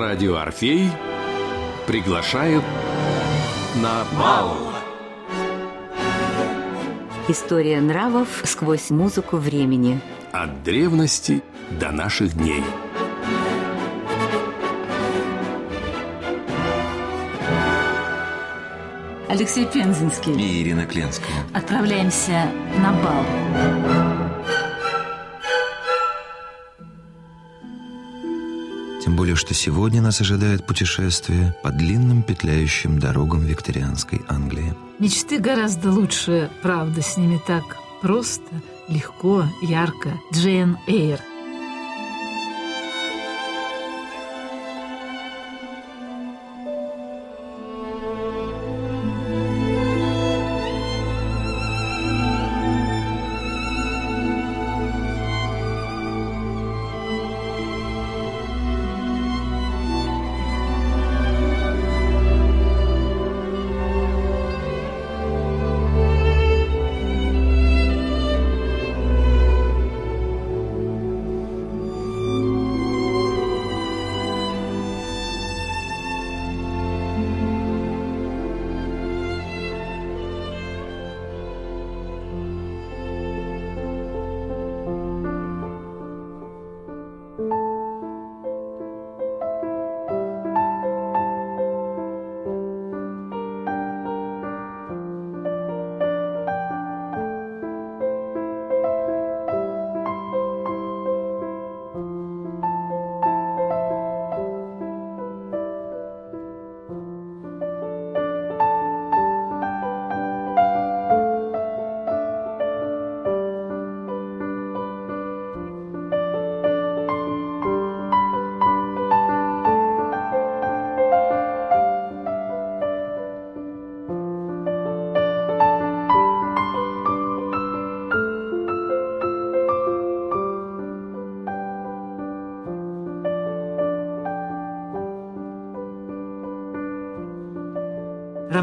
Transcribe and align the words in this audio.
Радио 0.00 0.38
Орфей 0.38 0.90
приглашает 1.86 2.62
на 3.82 4.02
бал. 4.18 4.56
История 7.28 7.82
нравов 7.82 8.40
сквозь 8.44 8.88
музыку 8.88 9.36
времени. 9.36 10.00
От 10.32 10.62
древности 10.62 11.42
до 11.78 11.90
наших 11.90 12.32
дней. 12.32 12.64
Алексей 19.28 19.66
Пензенский. 19.66 20.32
И 20.32 20.62
Ирина 20.62 20.86
Кленская. 20.86 21.44
Отправляемся 21.52 22.50
на 22.78 22.92
бал. 23.02 24.19
Более, 29.20 29.36
что 29.36 29.52
сегодня 29.52 30.00
нас 30.00 30.22
ожидает 30.22 30.64
путешествие 30.64 31.54
по 31.62 31.70
длинным 31.70 32.22
петляющим 32.22 32.98
дорогам 32.98 33.40
викторианской 33.42 34.22
Англии. 34.28 34.74
Мечты 34.98 35.38
гораздо 35.38 35.92
лучше, 35.92 36.48
правда, 36.62 37.02
с 37.02 37.18
ними 37.18 37.38
так 37.46 37.62
просто, 38.00 38.50
легко, 38.88 39.44
ярко. 39.60 40.18
Джейн 40.32 40.78
Эйр. 40.86 41.20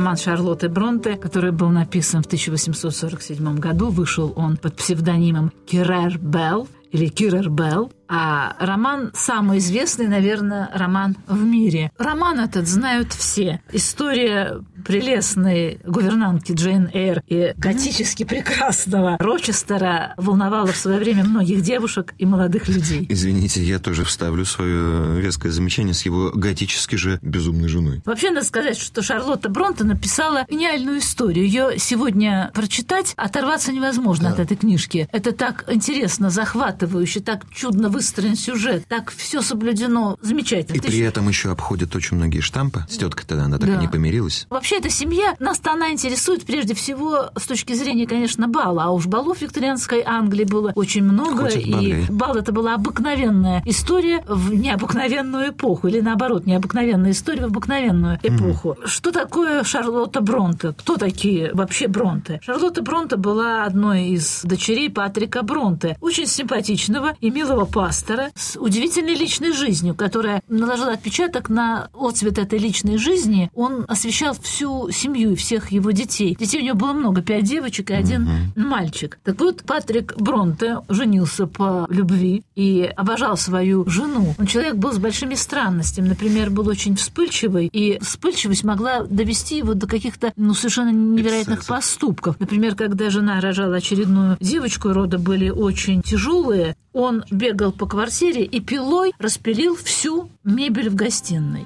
Роман 0.08 0.18
Шарлотты 0.18 0.70
Бронте, 0.70 1.18
который 1.18 1.52
был 1.52 1.68
написан 1.68 2.24
в 2.24 2.28
1847 2.28 3.60
году. 3.60 3.90
Вышел 3.90 4.32
он 4.38 4.56
под 4.56 4.78
псевдонимом 4.78 5.52
Кирер 5.66 6.18
Белл 6.18 6.70
или 6.94 7.08
Кирер 7.08 7.50
Белл. 7.50 7.92
А 8.08 8.56
роман 8.62 9.12
самый 9.14 9.58
известный, 9.58 10.08
наверное, 10.08 10.70
роман 10.74 11.18
в 11.28 11.44
мире. 11.44 11.92
Роман 11.98 12.40
этот 12.40 12.70
знают 12.70 13.12
все. 13.12 13.62
История 13.74 14.64
прелестной 14.88 15.80
гувернантки 15.86 16.54
Джейн 16.54 16.90
Эйр 16.94 17.22
и 17.28 17.54
готически 17.58 18.24
прекрасного 18.24 19.18
Рочестера 19.20 20.14
волновала 20.18 20.72
в 20.72 20.78
свое 20.78 20.98
время 20.98 21.26
многих 21.26 21.62
девушек 21.62 22.14
и 22.18 22.26
молодых 22.26 22.70
людей. 22.70 23.06
Извините, 23.10 23.62
я 23.64 23.80
тоже 23.80 24.06
вставлю 24.06 24.46
свое 24.46 25.20
веское 25.20 25.52
замечание 25.52 25.94
с 25.94 26.04
его 26.04 26.32
готически 26.34 26.96
же 26.96 27.20
безумной 27.22 27.68
женой. 27.68 28.02
Вообще, 28.06 28.32
надо 28.32 28.46
сказать, 28.46 28.78
что 28.78 29.02
Шарлотта 29.02 29.50
Бронте 29.50 29.84
написала 29.84 30.46
гениальную 30.50 31.00
историю. 31.00 31.46
Ее 31.46 31.80
сегодня 31.80 32.50
прочитать, 32.54 33.14
оторваться 33.18 33.74
невозможно 33.74 34.30
да. 34.30 34.36
от 34.36 34.40
этой 34.40 34.56
книжки. 34.56 35.10
Это 35.12 35.34
так 35.34 35.66
интересно, 35.68 36.30
захватывающе, 36.30 37.20
так 37.20 37.50
чудно 37.52 37.90
выстроен 37.90 38.36
сюжет, 38.36 38.86
так 38.88 39.12
все 39.12 39.42
соблюдено 39.42 40.18
замечательно. 40.22 40.78
И 40.78 40.80
Ты 40.80 40.88
при 40.88 41.00
этом 41.00 41.28
еще 41.28 41.52
обходят 41.52 41.96
очень 41.96 42.16
многие 42.18 42.40
штампы. 42.40 42.86
С 42.90 42.98
теткой 42.98 43.26
тогда 43.26 43.46
она 43.46 43.58
так 43.58 43.70
да. 43.70 43.76
и 43.76 43.80
не 43.80 43.88
помирилась. 43.88 44.48
Вообще, 44.50 44.77
эта 44.78 44.90
семья, 44.90 45.36
нас-то 45.40 45.72
она 45.72 45.92
интересует 45.92 46.46
прежде 46.46 46.74
всего 46.74 47.30
с 47.36 47.46
точки 47.46 47.74
зрения, 47.74 48.08
конечно, 48.08 48.48
бала. 48.48 48.84
А 48.84 48.92
уж 48.92 49.08
балов 49.08 49.42
викторианской 49.42 50.04
Англии 50.06 50.44
было 50.44 50.72
очень 50.76 51.04
много. 51.04 51.48
И 51.48 52.06
бал 52.10 52.36
это 52.36 52.52
была 52.52 52.76
обыкновенная 52.76 53.62
история 53.66 54.24
в 54.28 54.54
необыкновенную 54.54 55.50
эпоху. 55.50 55.88
Или 55.88 56.02
наоборот, 56.02 56.46
необыкновенная 56.46 57.12
история 57.12 57.44
в 57.44 57.46
обыкновенную 57.46 58.20
эпоху. 58.22 58.78
Mm. 58.80 58.88
Что 58.88 59.12
такое 59.12 59.64
Шарлотта 59.64 60.22
Бронте? 60.22 60.74
Кто 60.78 60.98
такие 60.98 61.52
вообще 61.54 61.88
Бронте? 61.88 62.40
Шарлотта 62.44 62.82
Бронте 62.82 63.16
была 63.16 63.66
одной 63.66 64.10
из 64.10 64.42
дочерей 64.44 64.90
Патрика 64.90 65.42
Бронте. 65.42 65.98
Очень 66.02 66.28
симпатичного 66.28 67.16
и 67.20 67.32
милого 67.32 67.66
пастора 67.66 68.30
с 68.36 68.58
удивительной 68.60 69.16
личной 69.16 69.54
жизнью, 69.54 69.96
которая 69.96 70.44
наложила 70.48 70.92
отпечаток 70.92 71.50
на 71.50 71.90
отцвет 71.94 72.38
этой 72.38 72.60
личной 72.60 72.98
жизни. 72.98 73.50
Он 73.56 73.86
освещал 73.88 74.36
всю 74.40 74.67
семью 74.92 75.32
и 75.32 75.36
всех 75.36 75.72
его 75.72 75.92
детей. 75.92 76.36
Детей 76.40 76.62
у 76.62 76.66
него 76.66 76.78
было 76.78 76.94
много, 76.94 77.22
пять 77.22 77.44
девочек 77.44 77.92
и 77.92 77.94
один 77.94 78.24
угу. 78.24 78.68
мальчик. 78.68 79.20
Так 79.24 79.40
вот, 79.40 79.64
Патрик 79.64 80.16
Бронте 80.18 80.80
женился 80.90 81.48
по 81.48 81.86
любви 81.90 82.44
и 82.56 82.90
обожал 82.96 83.38
свою 83.38 83.88
жену. 83.90 84.36
Он 84.38 84.46
человек 84.46 84.76
был 84.76 84.94
с 84.94 84.98
большими 84.98 85.36
странностями. 85.36 86.10
Например, 86.10 86.50
был 86.50 86.68
очень 86.68 86.96
вспыльчивый, 86.96 87.68
и 87.68 88.00
вспыльчивость 88.02 88.64
могла 88.64 89.04
довести 89.04 89.58
его 89.58 89.74
до 89.74 89.88
каких-то 89.88 90.34
ну, 90.36 90.54
совершенно 90.54 90.92
невероятных 90.92 91.60
Эксцессов. 91.60 91.76
поступков. 91.76 92.40
Например, 92.40 92.76
когда 92.76 93.10
жена 93.10 93.40
рожала 93.42 93.78
очередную 93.78 94.38
девочку, 94.40 94.90
роды 94.90 95.18
были 95.18 95.50
очень 95.50 96.02
тяжелые, 96.02 96.76
он 96.94 97.24
бегал 97.30 97.72
по 97.72 97.86
квартире 97.86 98.44
и 98.44 98.60
пилой 98.60 99.14
распилил 99.20 99.76
всю 99.76 100.30
мебель 100.44 100.90
в 100.90 100.96
гостиной. 100.96 101.66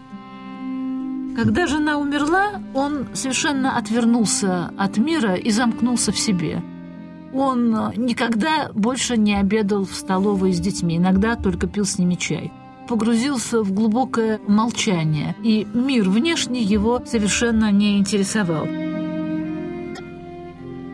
Когда 1.36 1.66
жена 1.66 1.98
умерла, 1.98 2.62
он 2.74 3.08
совершенно 3.14 3.78
отвернулся 3.78 4.72
от 4.78 4.98
мира 4.98 5.36
и 5.36 5.50
замкнулся 5.50 6.12
в 6.12 6.20
себе. 6.20 6.62
Он 7.34 7.94
никогда 7.96 8.70
больше 8.74 9.16
не 9.16 9.36
обедал 9.36 9.86
в 9.86 9.94
столовой 9.94 10.52
с 10.52 10.60
детьми, 10.60 10.98
иногда 10.98 11.36
только 11.36 11.68
пил 11.68 11.86
с 11.86 11.98
ними 11.98 12.16
чай. 12.16 12.52
Погрузился 12.90 13.64
в 13.64 13.72
глубокое 13.72 14.40
молчание, 14.48 15.36
и 15.42 15.66
мир 15.74 16.10
внешний 16.10 16.64
его 16.64 17.02
совершенно 17.06 17.72
не 17.72 17.98
интересовал. 17.98 18.68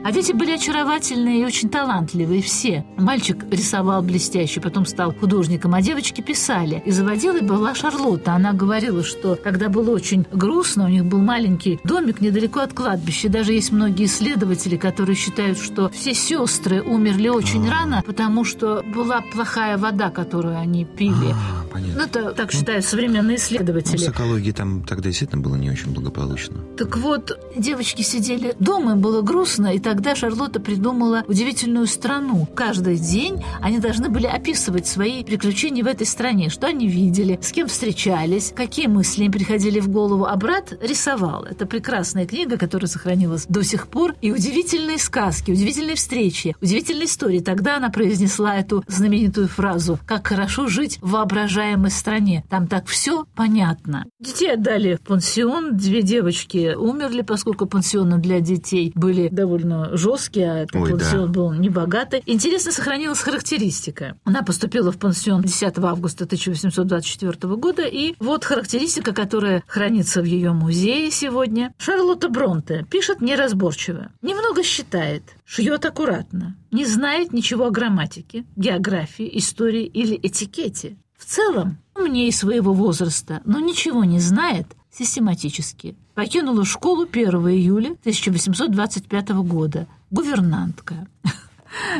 А 0.04 0.12
дети 0.12 0.32
были 0.32 0.52
очаровательные 0.52 1.42
и 1.42 1.46
очень 1.46 1.70
талантливые 1.70 2.42
все. 2.42 2.86
Мальчик 2.98 3.46
рисовал 3.52 4.02
блестяще, 4.02 4.62
потом 4.62 4.86
стал 4.86 5.14
художником, 5.14 5.74
а 5.74 5.82
девочки 5.82 6.22
писали. 6.22 6.82
И 6.86 6.92
заводилой 6.92 7.42
была 7.42 7.76
Шарлотта. 7.76 8.34
Она 8.34 8.54
говорила, 8.54 9.04
что 9.04 9.36
когда 9.36 9.70
было 9.70 9.92
очень 9.92 10.26
грустно, 10.32 10.86
у 10.86 10.88
них 10.88 11.06
был 11.06 11.20
маленький 11.20 11.80
домик 11.84 12.22
недалеко 12.22 12.62
от 12.62 12.74
кладбища. 12.74 13.28
Даже 13.30 13.54
есть 13.54 13.72
многие 13.72 14.06
исследователи, 14.06 14.78
которые 14.78 15.16
считают, 15.16 15.60
что 15.60 15.90
все 15.90 16.14
сестры 16.14 16.82
умерли 16.82 17.28
очень 17.28 17.68
рано, 17.70 18.04
потому 18.06 18.46
что 18.46 18.84
была 18.94 19.22
плохая 19.34 19.78
вода, 19.78 20.10
которую 20.10 20.58
они 20.58 20.86
пили. 20.86 21.36
понятно. 21.72 21.96
Ну, 21.98 22.04
это 22.04 22.32
так 22.34 22.52
считают 22.52 22.86
современные 22.86 23.38
исследователи. 23.38 24.06
Ну, 24.06 24.12
с 24.12 24.16
экологией 24.16 24.54
там 24.54 24.84
тогда 24.84 25.10
действительно 25.10 25.42
было 25.42 25.56
не 25.56 25.70
очень 25.70 25.92
благополучно. 25.92 26.58
Так 26.78 26.98
вот, 26.98 27.38
девочки 27.58 28.04
сидели 28.04 28.56
дома, 28.60 28.94
им 28.94 29.02
было 29.02 29.22
грустно, 29.22 29.68
и 29.74 29.80
тогда 29.98 30.14
Шарлотта 30.14 30.60
придумала 30.60 31.24
удивительную 31.28 31.88
страну. 31.88 32.48
Каждый 32.54 32.98
день 32.98 33.44
они 33.62 33.80
должны 33.80 34.10
были 34.10 34.28
описывать 34.28 34.86
свои 34.86 35.24
приключения 35.24 35.84
в 35.84 35.88
этой 35.88 36.06
стране, 36.06 36.50
что 36.50 36.68
они 36.68 36.88
видели, 36.88 37.40
с 37.42 37.52
кем 37.52 37.68
встречались, 37.68 38.54
какие 38.56 38.86
мысли 38.86 39.24
им 39.24 39.32
приходили 39.32 39.80
в 39.80 39.90
голову. 39.90 40.26
А 40.26 40.36
брат 40.36 40.72
рисовал. 40.84 41.46
Это 41.46 41.66
прекрасная 41.66 42.28
книга, 42.28 42.58
которая 42.58 42.88
сохранилась 42.88 43.48
до 43.48 43.64
сих 43.64 43.88
пор. 43.88 44.14
И 44.22 44.32
удивительные 44.32 45.00
сказки, 45.00 45.50
удивительные 45.50 45.96
встречи, 45.96 46.56
удивительные 46.62 47.06
истории. 47.06 47.40
Тогда 47.40 47.78
она 47.78 47.90
произнесла 47.90 48.56
эту 48.56 48.84
знаменитую 48.88 49.48
фразу 49.48 49.98
«Как 50.06 50.28
хорошо 50.28 50.68
жить 50.68 51.00
в 51.02 51.10
воображаемой 51.10 51.90
стране». 51.90 52.44
Там 52.52 52.68
так 52.68 52.86
все 52.86 53.26
понятно. 53.36 54.06
Детей 54.20 54.54
отдали 54.54 54.98
в 54.98 55.02
пансион. 55.02 55.76
Две 55.76 56.04
девочки 56.04 56.76
умерли, 56.76 57.24
поскольку 57.24 57.66
пансионы 57.66 58.20
для 58.20 58.42
детей 58.42 58.92
были 58.94 59.30
довольно 59.30 59.77
жесткие, 59.94 60.52
а 60.52 60.58
этот 60.60 60.76
Ой, 60.76 60.92
пансион 60.92 61.26
да. 61.28 61.34
был 61.34 61.54
небогатый. 61.54 62.24
Интересно 62.26 62.72
сохранилась 62.72 63.20
характеристика. 63.20 64.18
Она 64.24 64.42
поступила 64.44 64.92
в 64.92 64.98
пансион 64.98 65.42
10 65.42 65.78
августа 65.80 66.26
1824 66.26 67.56
года, 67.56 67.84
и 67.84 68.16
вот 68.20 68.44
характеристика, 68.44 69.14
которая 69.14 69.64
хранится 69.68 70.22
в 70.22 70.26
ее 70.26 70.52
музее 70.52 71.12
сегодня. 71.12 71.74
Шарлотта 71.78 72.30
Бронте 72.30 72.86
пишет 72.90 73.22
неразборчиво. 73.22 74.12
Немного 74.22 74.64
считает, 74.64 75.24
шьет 75.46 75.86
аккуратно, 75.86 76.56
не 76.72 76.86
знает 76.86 77.34
ничего 77.34 77.68
о 77.68 77.72
грамматике, 77.72 78.46
географии, 78.56 79.30
истории 79.38 79.86
или 79.86 80.20
этикете. 80.22 80.98
В 81.18 81.26
целом, 81.26 81.78
умнее 81.96 82.32
своего 82.32 82.74
возраста, 82.74 83.42
но 83.46 83.60
ничего 83.60 84.04
не 84.04 84.20
знает 84.20 84.68
систематически. 84.92 85.96
Покинула 86.18 86.66
школу 86.66 87.04
1 87.04 87.30
июля 87.50 87.92
1825 87.92 89.30
года. 89.46 89.86
Гувернантка. 90.10 91.08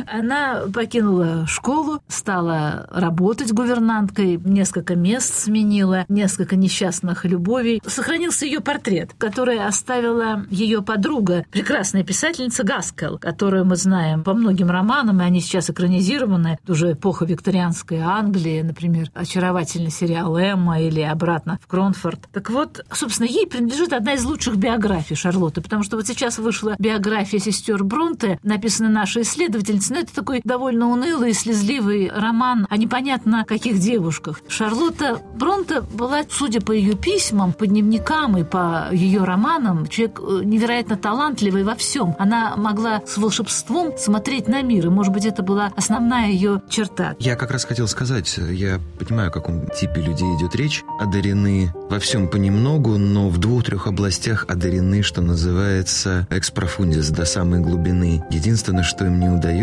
Она 0.06 0.62
покинула 0.72 1.46
школу, 1.46 2.02
стала 2.08 2.86
работать 2.90 3.52
гувернанткой, 3.52 4.40
несколько 4.44 4.94
мест 4.94 5.34
сменила, 5.34 6.04
несколько 6.08 6.56
несчастных 6.56 7.24
любовей. 7.24 7.80
Сохранился 7.86 8.46
ее 8.46 8.60
портрет, 8.60 9.10
который 9.18 9.64
оставила 9.64 10.44
ее 10.50 10.82
подруга, 10.82 11.44
прекрасная 11.50 12.04
писательница 12.04 12.64
Гаскел, 12.64 13.18
которую 13.18 13.64
мы 13.64 13.76
знаем 13.76 14.24
по 14.24 14.34
многим 14.34 14.70
романам, 14.70 15.20
и 15.20 15.24
они 15.24 15.40
сейчас 15.40 15.70
экранизированы. 15.70 16.58
Уже 16.66 16.92
эпоха 16.92 17.24
викторианской 17.24 17.98
Англии, 17.98 18.62
например, 18.62 19.10
очаровательный 19.14 19.90
сериал 19.90 20.36
«Эмма» 20.36 20.80
или 20.80 21.00
«Обратно 21.00 21.58
в 21.62 21.66
Кронфорд». 21.66 22.20
Так 22.32 22.50
вот, 22.50 22.84
собственно, 22.92 23.26
ей 23.26 23.46
принадлежит 23.46 23.92
одна 23.92 24.14
из 24.14 24.24
лучших 24.24 24.56
биографий 24.56 25.16
Шарлотты, 25.16 25.60
потому 25.60 25.82
что 25.82 25.96
вот 25.96 26.06
сейчас 26.06 26.38
вышла 26.38 26.74
биография 26.78 27.38
сестер 27.38 27.84
Бронте, 27.84 28.38
написанная 28.42 28.90
нашей 28.90 29.22
исследовательницей, 29.22 29.67
но 29.68 30.00
это 30.00 30.14
такой 30.14 30.40
довольно 30.44 30.88
унылый 30.88 31.34
слезливый 31.34 32.10
роман 32.10 32.66
о 32.70 32.76
непонятно 32.76 33.44
каких 33.46 33.78
девушках. 33.78 34.40
Шарлотта 34.48 35.20
Бронте 35.34 35.82
была, 35.82 36.22
судя 36.30 36.60
по 36.60 36.72
ее 36.72 36.94
письмам, 36.94 37.52
по 37.52 37.66
дневникам 37.66 38.38
и 38.38 38.44
по 38.44 38.88
ее 38.92 39.24
романам, 39.24 39.86
человек 39.86 40.20
э, 40.20 40.40
невероятно 40.44 40.96
талантливый 40.96 41.64
во 41.64 41.74
всем. 41.74 42.16
Она 42.18 42.56
могла 42.56 43.02
с 43.06 43.18
волшебством 43.18 43.96
смотреть 43.98 44.48
на 44.48 44.62
мир, 44.62 44.86
и, 44.86 44.88
может 44.88 45.12
быть, 45.12 45.26
это 45.26 45.42
была 45.42 45.70
основная 45.76 46.30
ее 46.30 46.62
черта. 46.70 47.14
Я 47.18 47.36
как 47.36 47.50
раз 47.50 47.64
хотел 47.64 47.88
сказать, 47.88 48.38
я 48.50 48.80
понимаю, 48.98 49.28
о 49.28 49.32
каком 49.32 49.68
типе 49.68 50.00
людей 50.00 50.28
идет 50.36 50.54
речь. 50.56 50.82
Одарены 50.98 51.72
во 51.90 51.98
всем 51.98 52.28
понемногу, 52.28 52.96
но 52.96 53.28
в 53.28 53.38
двух-трех 53.38 53.86
областях 53.86 54.46
одарены, 54.48 55.02
что 55.02 55.20
называется, 55.20 56.26
экспрофундис, 56.30 57.10
до 57.10 57.24
самой 57.24 57.60
глубины. 57.60 58.24
Единственное, 58.30 58.82
что 58.82 59.04
им 59.04 59.20
не 59.20 59.28
удается 59.28 59.57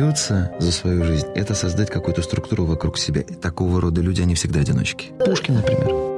за 0.59 0.71
свою 0.71 1.03
жизнь, 1.03 1.27
это 1.35 1.55
создать 1.55 1.89
какую-то 1.89 2.21
структуру 2.21 2.65
вокруг 2.65 2.97
себя. 2.97 3.21
И 3.21 3.33
такого 3.33 3.79
рода 3.81 4.01
люди, 4.01 4.21
они 4.21 4.35
всегда 4.35 4.59
одиночки. 4.59 5.11
Пушкин, 5.25 5.55
например. 5.55 6.14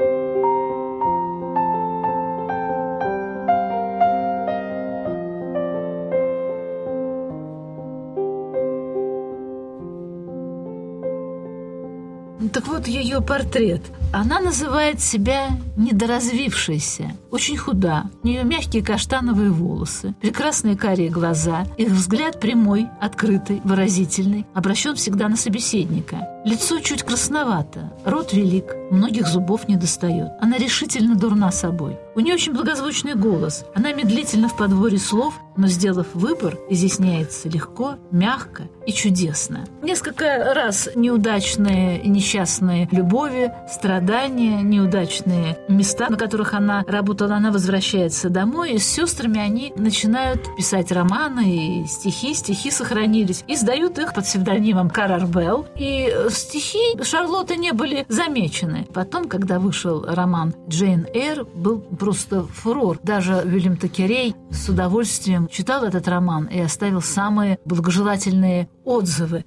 Так 12.54 12.68
вот, 12.68 12.88
ее 12.88 13.22
портрет. 13.22 13.82
Она 14.14 14.40
называет 14.40 15.02
себя 15.02 15.50
недоразвившейся. 15.76 17.12
Очень 17.32 17.58
худа. 17.58 18.10
У 18.24 18.28
нее 18.28 18.44
мягкие 18.44 18.84
каштановые 18.84 19.50
волосы, 19.50 20.14
прекрасные 20.22 20.78
карие 20.78 21.10
глаза. 21.10 21.66
Их 21.78 21.90
взгляд 21.90 22.40
прямой, 22.40 22.88
открытый, 23.02 23.62
выразительный, 23.64 24.46
обращен 24.54 24.96
всегда 24.96 25.28
на 25.28 25.36
собеседника. 25.36 26.28
Лицо 26.48 26.80
чуть 26.80 27.04
красновато, 27.04 27.92
рот 28.06 28.32
велик, 28.32 28.74
многих 28.90 29.28
зубов 29.28 29.68
не 29.68 29.76
достает. 29.76 30.32
Она 30.40 30.58
решительно 30.58 31.18
дурна 31.18 31.52
собой. 31.52 31.98
У 32.16 32.22
нее 32.22 32.36
очень 32.36 32.54
благозвучный 32.54 33.16
голос. 33.16 33.66
Она 33.76 33.92
медлительна 33.92 34.48
в 34.48 34.56
подборе 34.56 34.98
слов, 34.98 35.34
но, 35.58 35.68
сделав 35.68 36.08
выбор, 36.14 36.58
изъясняется 36.70 37.50
легко, 37.50 37.96
мягко 38.12 38.64
и 38.86 38.94
чудесно. 38.94 39.66
Несколько 39.82 40.54
раз 40.54 40.88
неудачные 40.96 42.02
и 42.02 42.08
несчастные 42.08 42.88
любови, 42.92 43.52
страдания, 43.70 44.62
неудачные 44.62 45.60
места, 45.68 46.10
на 46.10 46.16
которых 46.16 46.54
она 46.54 46.86
работала, 46.88 47.36
она 47.36 47.52
возвращается 47.52 48.30
домой, 48.30 48.74
и 48.74 48.78
с 48.78 48.88
сестрами 48.88 49.40
они 49.40 49.74
начинают 49.76 50.56
писать 50.56 50.92
романы 50.94 51.82
и 51.82 51.88
стихи. 51.88 52.34
Стихи 52.34 52.72
сохранились. 52.72 53.44
И 53.48 53.56
сдают 53.58 54.00
их 54.00 54.14
под 54.14 54.24
псевдонимом 54.24 54.90
Карарбелл. 54.90 55.68
И 55.76 56.14
стихи 56.38 57.02
Шарлотты 57.02 57.58
не 57.58 57.74
были 57.74 58.06
замечены. 58.10 58.88
Потом, 58.94 59.28
когда 59.28 59.60
вышел 59.60 60.06
роман 60.06 60.54
«Джейн 60.68 61.08
Эйр», 61.14 61.46
был 61.46 61.80
просто 61.80 62.44
фурор. 62.44 63.00
Даже 63.04 63.42
Вильям 63.46 63.78
Такерей 63.78 64.36
с 64.52 64.70
удовольствием 64.70 65.48
читал 65.48 65.84
этот 65.84 66.08
роман 66.08 66.46
и 66.46 66.60
оставил 66.60 67.02
самые 67.02 67.60
благожелательные 67.66 68.70
отзывы. 68.86 69.46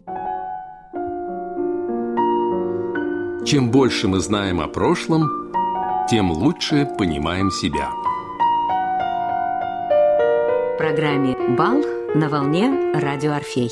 Чем 3.47 3.71
больше 3.71 4.07
мы 4.07 4.21
знаем 4.21 4.61
о 4.61 4.69
прошлом, 4.69 5.29
тем 6.09 6.31
лучше 6.31 6.87
понимаем 6.99 7.51
себя. 7.51 7.91
В 10.75 10.79
программе 10.79 11.37
«Бал» 11.57 11.83
на 12.15 12.29
волне 12.29 12.93
радио 12.95 13.33
«Орфей». 13.33 13.71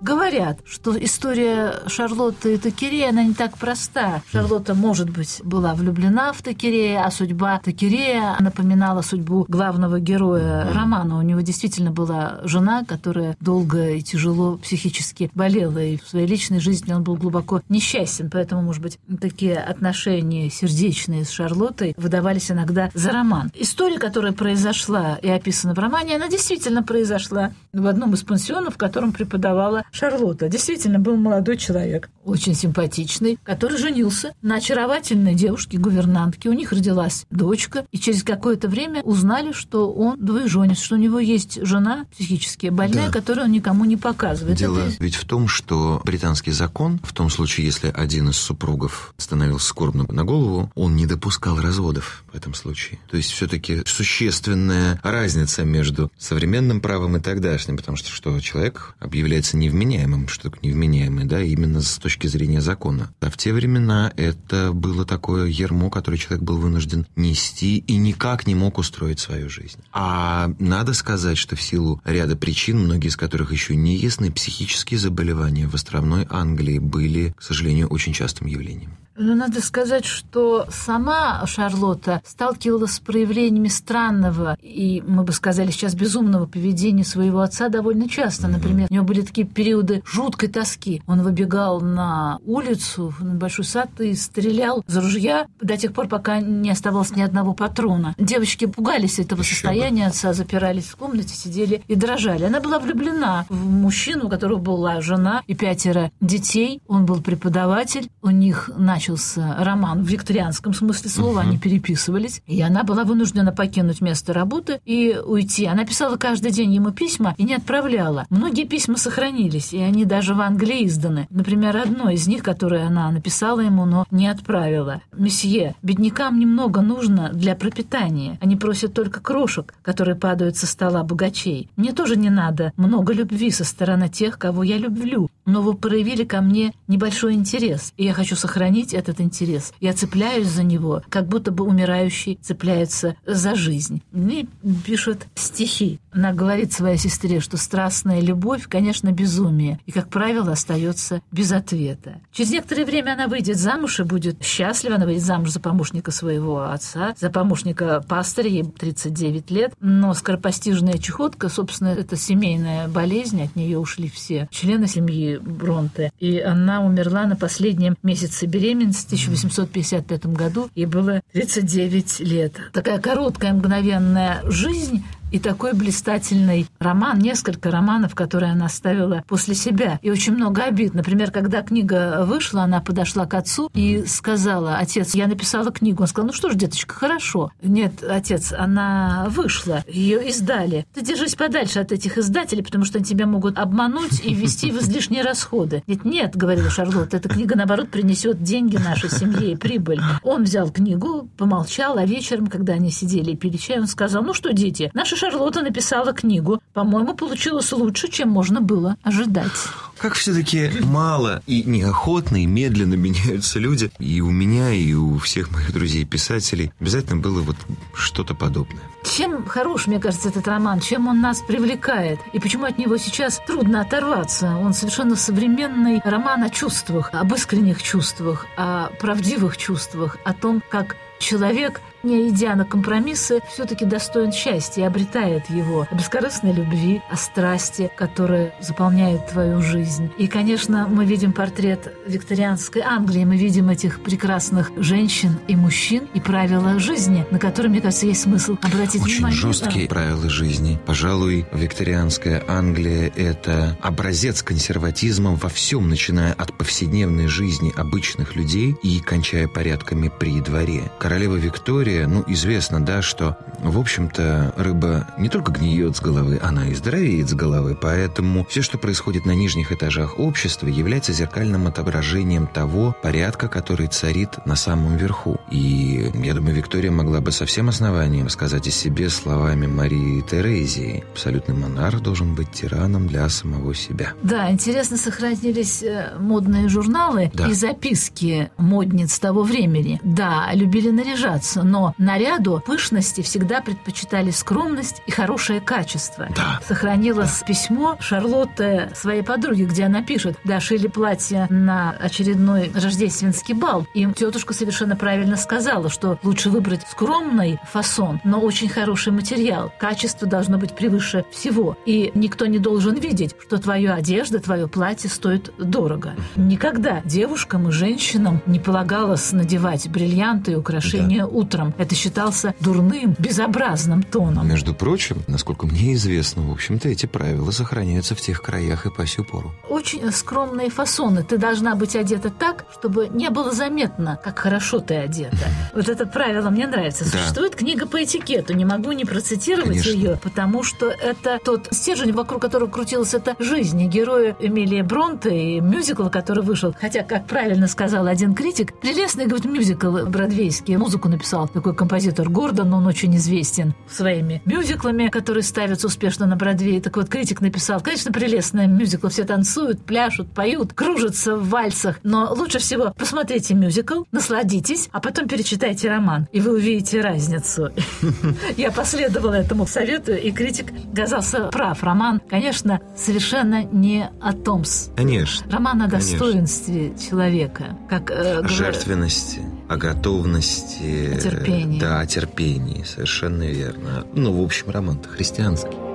Говорят, 0.00 0.60
что 0.64 0.96
история 0.96 1.74
Шарлотты 1.86 2.54
и 2.54 2.58
Такерея, 2.58 3.10
она 3.10 3.22
не 3.22 3.34
так 3.34 3.58
проста. 3.58 4.22
Шарлотта, 4.32 4.74
может 4.74 5.10
быть, 5.10 5.42
была 5.44 5.74
влюблена 5.74 6.32
в 6.32 6.40
Такерея, 6.40 7.04
а 7.04 7.10
судьба 7.10 7.60
Такерея 7.62 8.36
напоминала 8.40 9.02
судьбу 9.02 9.44
главного 9.46 10.00
героя 10.00 10.72
романа. 10.72 11.18
У 11.18 11.22
него 11.22 11.42
действительно 11.42 11.90
была 11.90 12.40
жена, 12.44 12.82
которая 12.86 13.36
долго 13.40 13.90
и 13.90 14.00
тяжело 14.00 14.56
психически 14.56 15.30
болела, 15.34 15.78
и 15.78 15.98
в 15.98 16.08
своей 16.08 16.26
личной 16.26 16.60
жизни 16.60 16.94
он 16.94 17.02
был 17.02 17.16
глубоко 17.16 17.60
несчастен. 17.68 18.30
Поэтому, 18.30 18.62
может 18.62 18.82
быть, 18.82 18.98
такие 19.20 19.58
отношения 19.58 20.48
сердечные 20.48 21.26
с 21.26 21.30
Шарлоттой 21.30 21.94
выдавались 21.98 22.50
иногда 22.50 22.90
за 22.94 23.10
роман. 23.10 23.52
История, 23.54 23.98
которая 23.98 24.32
произошла 24.32 25.18
и 25.20 25.28
описана 25.28 25.74
в 25.74 25.78
романе, 25.78 26.16
она 26.16 26.28
действительно 26.28 26.82
произошла 26.82 27.52
в 27.74 27.86
одном 27.86 28.14
из 28.14 28.22
пансионов, 28.22 28.74
в 28.74 28.78
котором 28.78 29.12
преподавала 29.12 29.84
Шарлотта. 29.92 30.48
Действительно, 30.48 30.98
был 30.98 31.16
молодой 31.16 31.56
человек, 31.56 32.10
очень 32.24 32.54
симпатичный, 32.54 33.38
который 33.42 33.78
женился 33.78 34.34
на 34.42 34.56
очаровательной 34.56 35.34
девушке-гувернантке. 35.34 36.48
У 36.48 36.52
них 36.52 36.72
родилась 36.72 37.26
дочка, 37.30 37.86
и 37.90 37.98
через 37.98 38.22
какое-то 38.22 38.68
время 38.68 39.02
узнали, 39.02 39.52
что 39.52 39.92
он 39.92 40.18
двоеженец, 40.24 40.78
что 40.78 40.94
у 40.94 40.98
него 40.98 41.18
есть 41.18 41.64
жена 41.66 42.06
психически 42.12 42.68
больная, 42.68 43.06
Да. 43.06 43.12
которую 43.12 43.46
он 43.46 43.52
никому 43.52 43.84
не 43.84 43.96
показывает. 43.96 44.58
Дело 44.58 44.78
Это- 44.78 44.96
ведь 45.02 45.14
в 45.16 45.24
том, 45.24 45.48
что 45.48 46.00
британский 46.04 46.52
закон, 46.52 47.00
в 47.02 47.12
том 47.12 47.30
случае, 47.30 47.66
если 47.66 47.92
один 47.94 48.28
из 48.30 48.36
супругов 48.36 49.14
становился 49.16 49.66
скорбным 49.66 50.06
на 50.10 50.24
голову, 50.24 50.70
он 50.74 50.96
не 50.96 51.06
допускал 51.06 51.60
разводов 51.60 52.24
в 52.32 52.36
этом 52.36 52.54
случае. 52.54 52.98
То 53.10 53.16
есть 53.16 53.30
все-таки 53.30 53.82
существенная 53.86 55.00
разница 55.02 55.64
между 55.64 56.10
современным 56.18 56.80
правом 56.80 57.16
и 57.16 57.20
тогдашним, 57.20 57.76
потому 57.76 57.96
что 57.96 58.10
что 58.10 58.38
человек 58.40 58.94
объявляется 59.00 59.56
невменяемым 59.56 59.79
невменяемым, 59.80 60.28
что 60.28 60.50
такое 60.50 60.70
невменяемый, 60.70 61.24
да, 61.24 61.40
именно 61.40 61.80
с 61.80 61.98
точки 61.98 62.26
зрения 62.26 62.60
закона. 62.60 63.12
А 63.20 63.30
в 63.30 63.36
те 63.36 63.52
времена 63.52 64.12
это 64.16 64.72
было 64.72 65.04
такое 65.04 65.46
ермо, 65.46 65.90
которое 65.90 66.18
человек 66.18 66.42
был 66.44 66.58
вынужден 66.58 67.06
нести 67.16 67.78
и 67.78 67.96
никак 67.96 68.46
не 68.46 68.54
мог 68.54 68.78
устроить 68.78 69.20
свою 69.20 69.48
жизнь. 69.48 69.80
А 69.92 70.52
надо 70.58 70.92
сказать, 70.92 71.38
что 71.38 71.56
в 71.56 71.62
силу 71.62 72.00
ряда 72.04 72.36
причин, 72.36 72.78
многие 72.78 73.08
из 73.08 73.16
которых 73.16 73.52
еще 73.52 73.74
не 73.74 73.96
ясны, 73.96 74.30
психические 74.30 74.98
заболевания 75.00 75.66
в 75.66 75.74
островной 75.74 76.26
Англии 76.28 76.78
были, 76.78 77.34
к 77.36 77.42
сожалению, 77.42 77.88
очень 77.88 78.12
частым 78.12 78.46
явлением. 78.46 78.96
Но 79.20 79.34
надо 79.34 79.60
сказать, 79.60 80.06
что 80.06 80.66
сама 80.70 81.44
Шарлотта 81.44 82.22
сталкивалась 82.24 82.92
с 82.92 83.00
проявлениями 83.00 83.68
странного 83.68 84.56
и, 84.62 85.02
мы 85.06 85.24
бы 85.24 85.32
сказали 85.34 85.70
сейчас, 85.70 85.94
безумного 85.94 86.46
поведения 86.46 87.04
своего 87.04 87.40
отца 87.40 87.68
довольно 87.68 88.08
часто. 88.08 88.48
Например, 88.48 88.86
у 88.88 88.94
него 88.94 89.04
были 89.04 89.20
такие 89.20 89.46
периоды 89.46 90.02
жуткой 90.06 90.48
тоски. 90.48 91.02
Он 91.06 91.20
выбегал 91.20 91.82
на 91.82 92.38
улицу, 92.46 93.12
на 93.20 93.34
большой 93.34 93.66
сад 93.66 93.90
и 94.00 94.14
стрелял 94.14 94.82
из 94.88 94.96
ружья 94.96 95.46
до 95.60 95.76
тех 95.76 95.92
пор, 95.92 96.08
пока 96.08 96.40
не 96.40 96.70
оставалось 96.70 97.14
ни 97.14 97.20
одного 97.20 97.52
патрона. 97.52 98.14
Девочки 98.16 98.64
пугались 98.64 99.18
этого 99.18 99.42
Еще 99.42 99.52
состояния 99.52 100.04
бы. 100.04 100.08
отца, 100.08 100.32
запирались 100.32 100.86
в 100.86 100.96
комнате, 100.96 101.34
сидели 101.34 101.82
и 101.88 101.94
дрожали. 101.94 102.44
Она 102.44 102.60
была 102.60 102.78
влюблена 102.78 103.44
в 103.50 103.68
мужчину, 103.68 104.28
у 104.28 104.30
которого 104.30 104.58
была 104.58 105.02
жена 105.02 105.42
и 105.46 105.54
пятеро 105.54 106.10
детей. 106.22 106.80
Он 106.88 107.04
был 107.04 107.20
преподаватель. 107.20 108.08
У 108.22 108.30
них 108.30 108.70
начал 108.78 109.09
начался 109.10 109.56
роман 109.58 110.02
в 110.02 110.06
викторианском 110.06 110.72
смысле 110.72 111.10
слова, 111.10 111.40
uh-huh. 111.40 111.48
они 111.48 111.58
переписывались, 111.58 112.42
и 112.46 112.62
она 112.62 112.84
была 112.84 113.04
вынуждена 113.04 113.52
покинуть 113.52 114.00
место 114.00 114.32
работы 114.32 114.80
и 114.84 115.16
уйти. 115.24 115.66
Она 115.66 115.84
писала 115.84 116.16
каждый 116.16 116.52
день 116.52 116.72
ему 116.72 116.92
письма 116.92 117.34
и 117.36 117.44
не 117.44 117.54
отправляла. 117.54 118.26
Многие 118.30 118.64
письма 118.64 118.96
сохранились, 118.96 119.72
и 119.72 119.78
они 119.78 120.04
даже 120.04 120.34
в 120.34 120.40
Англии 120.40 120.86
изданы. 120.86 121.26
Например, 121.30 121.76
одно 121.76 122.10
из 122.10 122.26
них, 122.28 122.42
которое 122.42 122.86
она 122.86 123.10
написала 123.10 123.60
ему, 123.60 123.84
но 123.84 124.06
не 124.10 124.28
отправила. 124.28 125.00
«Месье, 125.12 125.74
беднякам 125.82 126.38
немного 126.38 126.80
нужно 126.80 127.30
для 127.32 127.56
пропитания. 127.56 128.38
Они 128.40 128.56
просят 128.56 128.94
только 128.94 129.20
крошек, 129.20 129.74
которые 129.82 130.14
падают 130.14 130.56
со 130.56 130.66
стола 130.66 131.02
богачей. 131.02 131.68
Мне 131.76 131.92
тоже 131.92 132.16
не 132.16 132.30
надо 132.30 132.72
много 132.76 133.12
любви 133.12 133.50
со 133.50 133.64
стороны 133.64 134.08
тех, 134.08 134.38
кого 134.38 134.62
я 134.62 134.78
люблю, 134.78 135.28
но 135.50 135.62
вы 135.62 135.74
проявили 135.74 136.24
ко 136.24 136.40
мне 136.40 136.72
небольшой 136.86 137.34
интерес, 137.34 137.92
и 137.96 138.04
я 138.04 138.14
хочу 138.14 138.36
сохранить 138.36 138.94
этот 138.94 139.20
интерес. 139.20 139.72
Я 139.80 139.92
цепляюсь 139.92 140.46
за 140.46 140.62
него, 140.62 141.02
как 141.08 141.26
будто 141.26 141.50
бы 141.50 141.64
умирающий 141.64 142.38
цепляется 142.40 143.16
за 143.26 143.54
жизнь. 143.54 144.02
И 144.14 144.48
пишет 144.84 145.26
стихи. 145.34 145.98
Она 146.12 146.32
говорит 146.32 146.72
своей 146.72 146.98
сестре, 146.98 147.40
что 147.40 147.56
страстная 147.56 148.20
любовь, 148.20 148.66
конечно, 148.68 149.12
безумие, 149.12 149.78
и, 149.86 149.92
как 149.92 150.08
правило, 150.08 150.52
остается 150.52 151.22
без 151.32 151.52
ответа. 151.52 152.20
Через 152.32 152.50
некоторое 152.50 152.84
время 152.84 153.12
она 153.12 153.26
выйдет 153.26 153.58
замуж 153.58 154.00
и 154.00 154.04
будет 154.04 154.42
счастлива. 154.42 154.96
Она 154.96 155.06
выйдет 155.06 155.22
замуж 155.22 155.50
за 155.50 155.60
помощника 155.60 156.10
своего 156.10 156.62
отца, 156.62 157.14
за 157.18 157.30
помощника 157.30 158.04
пастыря, 158.06 158.48
ей 158.48 158.64
39 158.64 159.50
лет. 159.50 159.72
Но 159.80 160.14
скоропостижная 160.14 160.98
чехотка, 160.98 161.48
собственно, 161.48 161.88
это 161.88 162.16
семейная 162.16 162.88
болезнь, 162.88 163.42
от 163.42 163.56
нее 163.56 163.78
ушли 163.78 164.08
все 164.08 164.48
члены 164.50 164.86
семьи 164.86 165.39
Бронте. 165.42 166.12
И 166.18 166.38
она 166.38 166.84
умерла 166.84 167.26
на 167.26 167.36
последнем 167.36 167.96
месяце 168.02 168.46
беременности 168.46 169.16
в 169.16 169.24
1855 169.24 170.26
году. 170.26 170.68
Ей 170.74 170.86
было 170.86 171.22
39 171.32 172.20
лет. 172.20 172.54
Такая 172.72 172.98
короткая, 172.98 173.52
мгновенная 173.52 174.40
жизнь 174.44 175.04
и 175.30 175.38
такой 175.38 175.72
блистательный 175.74 176.66
роман, 176.78 177.18
несколько 177.18 177.70
романов, 177.70 178.14
которые 178.14 178.52
она 178.52 178.66
оставила 178.66 179.22
после 179.28 179.54
себя. 179.54 179.98
И 180.02 180.10
очень 180.10 180.34
много 180.34 180.64
обид. 180.64 180.94
Например, 180.94 181.30
когда 181.30 181.62
книга 181.62 182.24
вышла, 182.24 182.62
она 182.62 182.80
подошла 182.80 183.26
к 183.26 183.34
отцу 183.34 183.70
и 183.74 184.04
сказала, 184.06 184.76
отец, 184.76 185.14
я 185.14 185.26
написала 185.26 185.70
книгу. 185.70 186.02
Он 186.02 186.08
сказал, 186.08 186.26
ну 186.28 186.32
что 186.32 186.50
ж, 186.50 186.54
деточка, 186.54 186.94
хорошо. 186.94 187.52
Нет, 187.62 188.02
отец, 188.02 188.52
она 188.56 189.26
вышла, 189.30 189.84
ее 189.86 190.28
издали. 190.28 190.86
Ты 190.94 191.02
держись 191.02 191.34
подальше 191.34 191.80
от 191.80 191.92
этих 191.92 192.18
издателей, 192.18 192.62
потому 192.62 192.84
что 192.84 192.98
они 192.98 193.04
тебя 193.04 193.26
могут 193.26 193.58
обмануть 193.58 194.24
и 194.24 194.34
ввести 194.34 194.70
в 194.70 194.78
излишние 194.80 195.22
расходы. 195.22 195.82
Нет, 195.86 196.04
нет, 196.04 196.36
говорила 196.36 196.70
Шарлотта, 196.70 197.18
эта 197.18 197.28
книга, 197.28 197.56
наоборот, 197.56 197.90
принесет 197.90 198.42
деньги 198.42 198.76
нашей 198.76 199.10
семье 199.10 199.52
и 199.52 199.56
прибыль. 199.56 200.00
Он 200.22 200.44
взял 200.44 200.70
книгу, 200.70 201.28
помолчал, 201.36 201.98
а 201.98 202.04
вечером, 202.04 202.46
когда 202.46 202.74
они 202.74 202.90
сидели 202.90 203.32
и 203.32 203.36
пили 203.36 203.56
чай, 203.56 203.78
он 203.80 203.86
сказал, 203.86 204.22
ну 204.22 204.34
что, 204.34 204.52
дети, 204.52 204.90
наши 204.94 205.16
Шарлотта 205.20 205.60
написала 205.60 206.14
книгу. 206.14 206.62
По-моему, 206.72 207.14
получилось 207.14 207.70
лучше, 207.72 208.08
чем 208.08 208.30
можно 208.30 208.62
было 208.62 208.96
ожидать. 209.02 209.52
Как 209.98 210.14
все-таки 210.14 210.70
мало 210.82 211.42
и 211.46 211.62
неохотно 211.62 212.42
и 212.42 212.46
медленно 212.46 212.94
меняются 212.94 213.58
люди. 213.58 213.90
И 213.98 214.22
у 214.22 214.30
меня, 214.30 214.72
и 214.72 214.94
у 214.94 215.18
всех 215.18 215.50
моих 215.50 215.74
друзей-писателей 215.74 216.72
обязательно 216.80 217.20
было 217.20 217.42
вот 217.42 217.56
что-то 217.92 218.34
подобное. 218.34 218.80
Чем 219.04 219.44
хорош, 219.44 219.88
мне 219.88 220.00
кажется, 220.00 220.30
этот 220.30 220.48
роман, 220.48 220.80
чем 220.80 221.06
он 221.06 221.20
нас 221.20 221.42
привлекает, 221.42 222.18
и 222.32 222.38
почему 222.38 222.64
от 222.64 222.78
него 222.78 222.96
сейчас 222.96 223.42
трудно 223.46 223.82
оторваться. 223.82 224.56
Он 224.56 224.72
совершенно 224.72 225.16
современный 225.16 226.00
роман 226.02 226.44
о 226.44 226.48
чувствах, 226.48 227.10
об 227.12 227.34
искренних 227.34 227.82
чувствах, 227.82 228.46
о 228.56 228.86
правдивых 228.98 229.58
чувствах, 229.58 230.16
о 230.24 230.32
том, 230.32 230.62
как 230.70 230.96
человек 231.18 231.82
не 232.02 232.28
идя 232.28 232.54
на 232.54 232.64
компромиссы, 232.64 233.40
все-таки 233.52 233.84
достоин 233.84 234.32
счастья 234.32 234.82
и 234.82 234.84
обретает 234.84 235.48
его. 235.50 235.86
О 235.90 235.94
бескорыстной 235.94 236.52
любви, 236.52 237.02
о 237.10 237.16
страсти, 237.16 237.90
которая 237.96 238.54
заполняет 238.60 239.28
твою 239.28 239.60
жизнь. 239.60 240.10
И, 240.18 240.26
конечно, 240.26 240.86
мы 240.88 241.04
видим 241.04 241.32
портрет 241.32 241.92
викторианской 242.06 242.82
Англии, 242.82 243.24
мы 243.24 243.36
видим 243.36 243.68
этих 243.68 244.00
прекрасных 244.00 244.70
женщин 244.76 245.38
и 245.48 245.56
мужчин 245.56 246.08
и 246.14 246.20
правила 246.20 246.78
жизни, 246.78 247.26
на 247.30 247.38
которые, 247.38 247.70
мне 247.70 247.80
кажется, 247.80 248.06
есть 248.06 248.22
смысл 248.22 248.56
обратить 248.62 249.02
Очень 249.02 249.16
внимание. 249.16 249.38
Очень 249.38 249.48
жесткие 249.48 249.88
да. 249.88 249.94
правила 249.94 250.28
жизни. 250.28 250.80
Пожалуй, 250.86 251.46
викторианская 251.52 252.42
Англия– 252.48 253.12
это 253.16 253.76
образец 253.82 254.42
консерватизма 254.42 255.34
во 255.34 255.48
всем, 255.48 255.88
начиная 255.88 256.32
от 256.32 256.56
повседневной 256.56 257.26
жизни 257.26 257.72
обычных 257.76 258.36
людей 258.36 258.76
и 258.82 259.00
кончая 259.00 259.48
порядками 259.48 260.10
при 260.18 260.40
дворе. 260.40 260.90
Королева 260.98 261.36
Виктория 261.36 261.89
история, 261.90 262.06
ну, 262.06 262.24
известно, 262.26 262.84
да, 262.84 263.02
что, 263.02 263.36
в 263.58 263.78
общем-то, 263.78 264.54
рыба 264.56 265.06
не 265.18 265.28
только 265.28 265.52
гниет 265.52 265.96
с 265.96 266.00
головы, 266.00 266.38
она 266.42 266.68
и 266.68 266.74
здоровеет 266.74 267.28
с 267.28 267.34
головы, 267.34 267.76
поэтому 267.80 268.44
все, 268.48 268.62
что 268.62 268.78
происходит 268.78 269.26
на 269.26 269.32
нижних 269.32 269.72
этажах 269.72 270.18
общества, 270.18 270.68
является 270.68 271.12
зеркальным 271.12 271.66
отображением 271.66 272.46
того 272.46 272.94
порядка, 273.02 273.48
который 273.48 273.88
царит 273.88 274.38
на 274.46 274.56
самом 274.56 274.96
верху. 274.96 275.40
И, 275.50 276.10
я 276.14 276.34
думаю, 276.34 276.54
Виктория 276.54 276.90
могла 276.90 277.20
бы 277.20 277.32
со 277.32 277.44
всем 277.46 277.68
основанием 277.68 278.28
сказать 278.28 278.66
о 278.68 278.70
себе 278.70 279.10
словами 279.10 279.66
Марии 279.66 280.20
Терезии. 280.20 281.04
Абсолютный 281.12 281.54
монарх 281.54 282.00
должен 282.00 282.34
быть 282.34 282.52
тираном 282.52 283.08
для 283.08 283.28
самого 283.28 283.74
себя. 283.74 284.12
Да, 284.22 284.50
интересно 284.50 284.96
сохранились 284.96 285.82
э, 285.82 286.16
модные 286.18 286.68
журналы 286.68 287.30
да. 287.34 287.48
и 287.48 287.52
записки 287.52 288.50
модниц 288.56 289.18
того 289.18 289.42
времени. 289.42 290.00
Да, 290.04 290.50
любили 290.54 290.90
наряжаться, 290.90 291.62
но 291.62 291.79
но 291.80 291.94
наряду 291.96 292.62
пышности 292.64 293.22
всегда 293.22 293.62
предпочитали 293.62 294.30
скромность 294.30 295.02
и 295.06 295.10
хорошее 295.10 295.60
качество. 295.62 296.28
Да. 296.36 296.60
Сохранилось 296.66 297.40
да. 297.40 297.46
письмо 297.46 297.96
Шарлотты 298.00 298.90
своей 298.94 299.22
подруге, 299.22 299.64
где 299.64 299.84
она 299.84 300.02
пишет, 300.02 300.36
да, 300.44 300.60
шили 300.60 300.88
платье 300.88 301.46
на 301.48 301.92
очередной 301.92 302.70
рождественский 302.74 303.54
бал. 303.54 303.86
И 303.94 304.06
тетушка 304.12 304.52
совершенно 304.52 304.94
правильно 304.94 305.36
сказала, 305.36 305.88
что 305.88 306.18
лучше 306.22 306.50
выбрать 306.50 306.82
скромный 306.86 307.58
фасон, 307.72 308.20
но 308.24 308.40
очень 308.40 308.68
хороший 308.68 309.12
материал. 309.12 309.72
Качество 309.78 310.28
должно 310.28 310.58
быть 310.58 310.74
превыше 310.74 311.24
всего. 311.30 311.78
И 311.86 312.12
никто 312.14 312.44
не 312.44 312.58
должен 312.58 312.94
видеть, 312.96 313.34
что 313.40 313.56
твоя 313.56 313.94
одежда, 313.94 314.38
твое 314.38 314.68
платье 314.68 315.08
стоит 315.08 315.50
дорого. 315.56 316.14
Никогда 316.36 317.00
девушкам 317.06 317.68
и 317.68 317.72
женщинам 317.72 318.42
не 318.44 318.60
полагалось 318.60 319.32
надевать 319.32 319.88
бриллианты 319.88 320.52
и 320.52 320.56
украшения 320.56 321.20
да. 321.20 321.26
утром. 321.26 321.69
Это 321.78 321.94
считался 321.94 322.54
дурным, 322.60 323.14
безобразным 323.18 324.02
тоном. 324.02 324.46
Между 324.48 324.74
прочим, 324.74 325.22
насколько 325.26 325.66
мне 325.66 325.94
известно, 325.94 326.42
в 326.42 326.52
общем-то, 326.52 326.88
эти 326.88 327.06
правила 327.06 327.50
сохраняются 327.50 328.14
в 328.14 328.20
тех 328.20 328.42
краях 328.42 328.86
и 328.86 328.90
по 328.90 329.06
сю 329.06 329.24
пору. 329.24 329.52
Очень 329.68 330.10
скромные 330.12 330.70
фасоны. 330.70 331.22
Ты 331.22 331.38
должна 331.38 331.74
быть 331.74 331.96
одета 331.96 332.30
так, 332.30 332.66
чтобы 332.72 333.08
не 333.08 333.30
было 333.30 333.52
заметно, 333.52 334.18
как 334.22 334.38
хорошо 334.38 334.80
ты 334.80 334.94
одета. 334.94 335.36
Вот 335.74 335.88
это 335.88 336.06
правило 336.06 336.50
мне 336.50 336.66
нравится. 336.66 337.04
Существует 337.04 337.54
книга 337.54 337.86
по 337.86 338.02
этикету. 338.02 338.54
Не 338.54 338.64
могу 338.64 338.92
не 338.92 339.04
процитировать 339.04 339.84
ее, 339.84 340.18
потому 340.22 340.62
что 340.62 340.86
это 340.88 341.38
тот 341.44 341.68
стержень, 341.70 342.12
вокруг 342.12 342.42
которого 342.42 342.68
крутилась 342.68 343.14
эта 343.14 343.36
жизнь. 343.38 343.80
И 343.82 343.86
герои 343.86 344.34
Эмилия 344.40 344.82
Бронте 344.82 345.56
и 345.56 345.60
мюзикл, 345.60 346.08
который 346.08 346.44
вышел. 346.44 346.74
Хотя, 346.80 347.02
как 347.02 347.26
правильно 347.26 347.66
сказал 347.68 348.06
один 348.06 348.34
критик, 348.34 348.78
прелестный, 348.78 349.26
говорит, 349.26 349.44
мюзикл 349.44 350.06
бродвейский. 350.06 350.76
музыку 350.76 351.08
написал 351.08 351.48
такой 351.60 351.74
композитор 351.74 352.30
Гордон, 352.30 352.72
он 352.72 352.86
очень 352.86 353.14
известен 353.16 353.74
своими 353.86 354.40
мюзиклами, 354.46 355.08
которые 355.08 355.42
ставятся 355.42 355.88
успешно 355.88 356.24
на 356.24 356.34
Бродвее. 356.34 356.80
Так 356.80 356.96
вот, 356.96 357.10
критик 357.10 357.42
написал, 357.42 357.82
конечно, 357.82 358.10
прелестная 358.12 358.66
мюзикл, 358.66 359.08
все 359.08 359.24
танцуют, 359.24 359.84
пляшут, 359.84 360.32
поют, 360.32 360.72
кружатся 360.72 361.36
в 361.36 361.50
вальсах, 361.50 362.00
но 362.02 362.32
лучше 362.32 362.60
всего 362.60 362.94
посмотрите 362.96 363.52
мюзикл, 363.52 364.04
насладитесь, 364.10 364.88
а 364.90 365.00
потом 365.00 365.28
перечитайте 365.28 365.90
роман, 365.90 366.28
и 366.32 366.40
вы 366.40 366.54
увидите 366.54 367.02
разницу. 367.02 367.68
Я 368.56 368.72
последовала 368.72 369.34
этому 369.34 369.66
совету, 369.66 370.12
и 370.12 370.32
критик 370.32 370.72
оказался 370.94 371.48
прав. 371.48 371.82
Роман, 371.82 372.22
конечно, 372.26 372.80
совершенно 372.96 373.64
не 373.64 374.08
о 374.22 374.32
том. 374.32 374.64
Конечно. 374.96 375.50
Роман 375.50 375.82
о 375.82 375.88
достоинстве 375.88 376.94
человека. 376.96 377.76
Как, 377.90 378.10
э, 378.10 378.38
о 378.38 378.48
жертвенности, 378.48 379.40
о 379.70 379.76
готовности. 379.76 381.14
О 381.14 381.20
терпении. 381.20 381.78
Да, 381.78 382.00
о 382.00 382.06
терпении, 382.06 382.82
совершенно 382.82 383.44
верно. 383.44 384.04
Ну, 384.14 384.32
в 384.32 384.44
общем, 384.44 384.68
роман-то 384.68 385.08
христианский. 385.08 385.89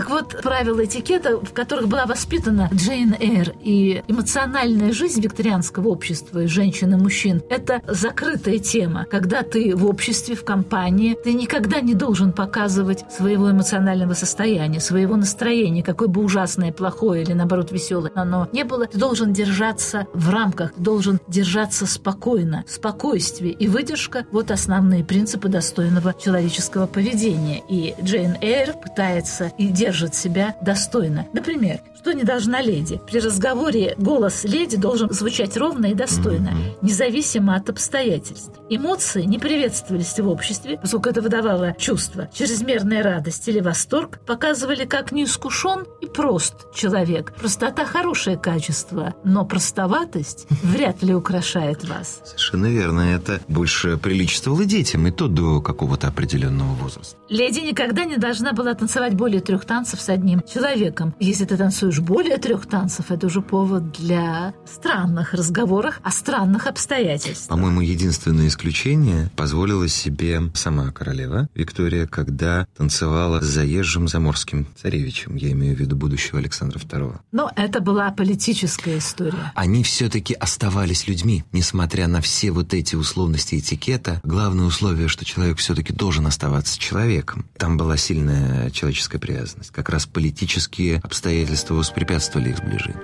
Так 0.00 0.08
вот, 0.08 0.40
правила 0.40 0.82
этикета, 0.82 1.36
в 1.36 1.52
которых 1.52 1.86
была 1.86 2.06
воспитана 2.06 2.70
Джейн 2.72 3.14
Эйр 3.20 3.52
и 3.60 4.02
эмоциональная 4.08 4.94
жизнь 4.94 5.20
викторианского 5.20 5.88
общества 5.88 6.44
и 6.44 6.46
женщин 6.46 6.94
и 6.94 6.96
мужчин, 6.96 7.42
это 7.50 7.82
закрытая 7.86 8.58
тема. 8.60 9.04
Когда 9.10 9.42
ты 9.42 9.76
в 9.76 9.84
обществе, 9.84 10.36
в 10.36 10.42
компании, 10.42 11.18
ты 11.22 11.34
никогда 11.34 11.82
не 11.82 11.92
должен 11.92 12.32
показывать 12.32 13.04
своего 13.12 13.50
эмоционального 13.50 14.14
состояния, 14.14 14.80
своего 14.80 15.16
настроения, 15.16 15.82
какое 15.82 16.08
бы 16.08 16.24
ужасное, 16.24 16.72
плохое 16.72 17.22
или, 17.22 17.34
наоборот, 17.34 17.70
веселое 17.70 18.10
оно 18.14 18.48
не 18.54 18.64
было. 18.64 18.86
Ты 18.86 18.96
должен 18.96 19.34
держаться 19.34 20.06
в 20.14 20.30
рамках, 20.30 20.72
ты 20.72 20.80
должен 20.80 21.20
держаться 21.28 21.84
спокойно. 21.84 22.64
Спокойствие 22.66 23.52
и 23.52 23.68
выдержка– 23.68 24.24
вот 24.32 24.50
основные 24.50 25.04
принципы 25.04 25.50
достойного 25.50 26.14
человеческого 26.14 26.86
поведения. 26.86 27.62
И 27.68 27.94
Джейн 28.02 28.38
Эйр 28.40 28.72
пытается 28.72 29.52
и 29.58 29.66
держит 29.66 29.89
держит 29.90 30.14
себя 30.14 30.54
достойно. 30.62 31.26
Например, 31.32 31.80
что 31.98 32.12
не 32.12 32.22
должна 32.22 32.62
леди? 32.62 33.00
При 33.10 33.18
разговоре 33.18 33.94
голос 33.98 34.44
леди 34.44 34.76
должен 34.76 35.10
звучать 35.10 35.56
ровно 35.56 35.86
и 35.86 35.94
достойно, 35.94 36.52
независимо 36.80 37.56
от 37.56 37.68
обстоятельств. 37.68 38.52
Эмоции 38.70 39.24
не 39.24 39.38
приветствовались 39.38 40.18
в 40.18 40.28
обществе, 40.28 40.78
поскольку 40.80 41.08
это 41.08 41.20
выдавало 41.20 41.74
чувство. 41.76 42.30
Чрезмерная 42.32 43.02
радость 43.02 43.48
или 43.48 43.60
восторг 43.60 44.20
показывали, 44.26 44.84
как 44.84 45.12
неискушен 45.12 45.84
и 46.00 46.06
прост 46.06 46.72
человек. 46.72 47.34
Простота– 47.34 47.84
хорошее 47.86 48.38
качество, 48.38 49.14
но 49.24 49.44
простоватость 49.44 50.46
вряд 50.62 51.02
ли 51.02 51.14
украшает 51.14 51.84
вас. 51.86 52.22
Совершенно 52.24 52.66
верно. 52.66 53.00
Это 53.00 53.40
больше 53.48 53.98
приличествовало 53.98 54.64
детям, 54.64 55.06
и 55.06 55.10
то 55.10 55.26
до 55.26 55.60
какого-то 55.60 56.06
определенного 56.06 56.72
возраста. 56.74 57.16
Леди 57.28 57.60
никогда 57.60 58.04
не 58.04 58.16
должна 58.16 58.52
была 58.52 58.72
танцевать 58.74 59.14
более 59.14 59.40
трех 59.40 59.64
танцев 59.70 60.00
с 60.00 60.08
одним 60.08 60.42
человеком. 60.52 61.14
Если 61.20 61.44
ты 61.44 61.56
танцуешь 61.56 62.00
более 62.00 62.38
трех 62.38 62.66
танцев, 62.66 63.12
это 63.12 63.28
уже 63.28 63.40
повод 63.40 63.92
для 63.92 64.52
странных 64.66 65.32
разговоров 65.32 66.00
о 66.02 66.10
странных 66.10 66.66
обстоятельствах. 66.66 67.56
По-моему, 67.56 67.80
единственное 67.80 68.48
исключение 68.48 69.30
позволила 69.36 69.86
себе 69.86 70.42
сама 70.54 70.90
королева 70.90 71.48
Виктория, 71.54 72.08
когда 72.08 72.66
танцевала 72.76 73.40
с 73.40 73.44
заезжим 73.44 74.08
заморским 74.08 74.66
царевичем, 74.74 75.36
я 75.36 75.52
имею 75.52 75.76
в 75.76 75.78
виду 75.78 75.94
будущего 75.94 76.40
Александра 76.40 76.80
II. 76.80 77.20
Но 77.30 77.52
это 77.54 77.78
была 77.80 78.10
политическая 78.10 78.98
история. 78.98 79.52
Они 79.54 79.84
все-таки 79.84 80.34
оставались 80.34 81.06
людьми, 81.06 81.44
несмотря 81.52 82.08
на 82.08 82.20
все 82.20 82.50
вот 82.50 82.74
эти 82.74 82.96
условности 82.96 83.60
этикета. 83.60 84.20
Главное 84.24 84.64
условие, 84.64 85.06
что 85.06 85.24
человек 85.24 85.58
все-таки 85.58 85.92
должен 85.92 86.26
оставаться 86.26 86.76
человеком. 86.76 87.46
Там 87.56 87.76
была 87.76 87.96
сильная 87.96 88.70
человеческая 88.70 89.20
привязанность 89.20 89.59
как 89.68 89.90
раз 89.90 90.06
политические 90.06 91.00
обстоятельства 91.00 91.74
воспрепятствовали 91.74 92.50
их 92.50 92.58
сближению. 92.58 93.02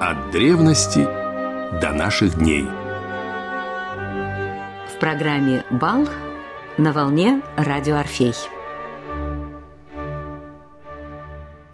От 0.00 0.30
древности 0.30 1.04
до 1.80 1.92
наших 1.92 2.38
дней. 2.38 2.64
В 4.94 4.98
программе 4.98 5.64
«Бал» 5.70 6.08
на 6.78 6.92
волне 6.92 7.42
радио 7.56 7.96
«Орфей». 7.96 8.34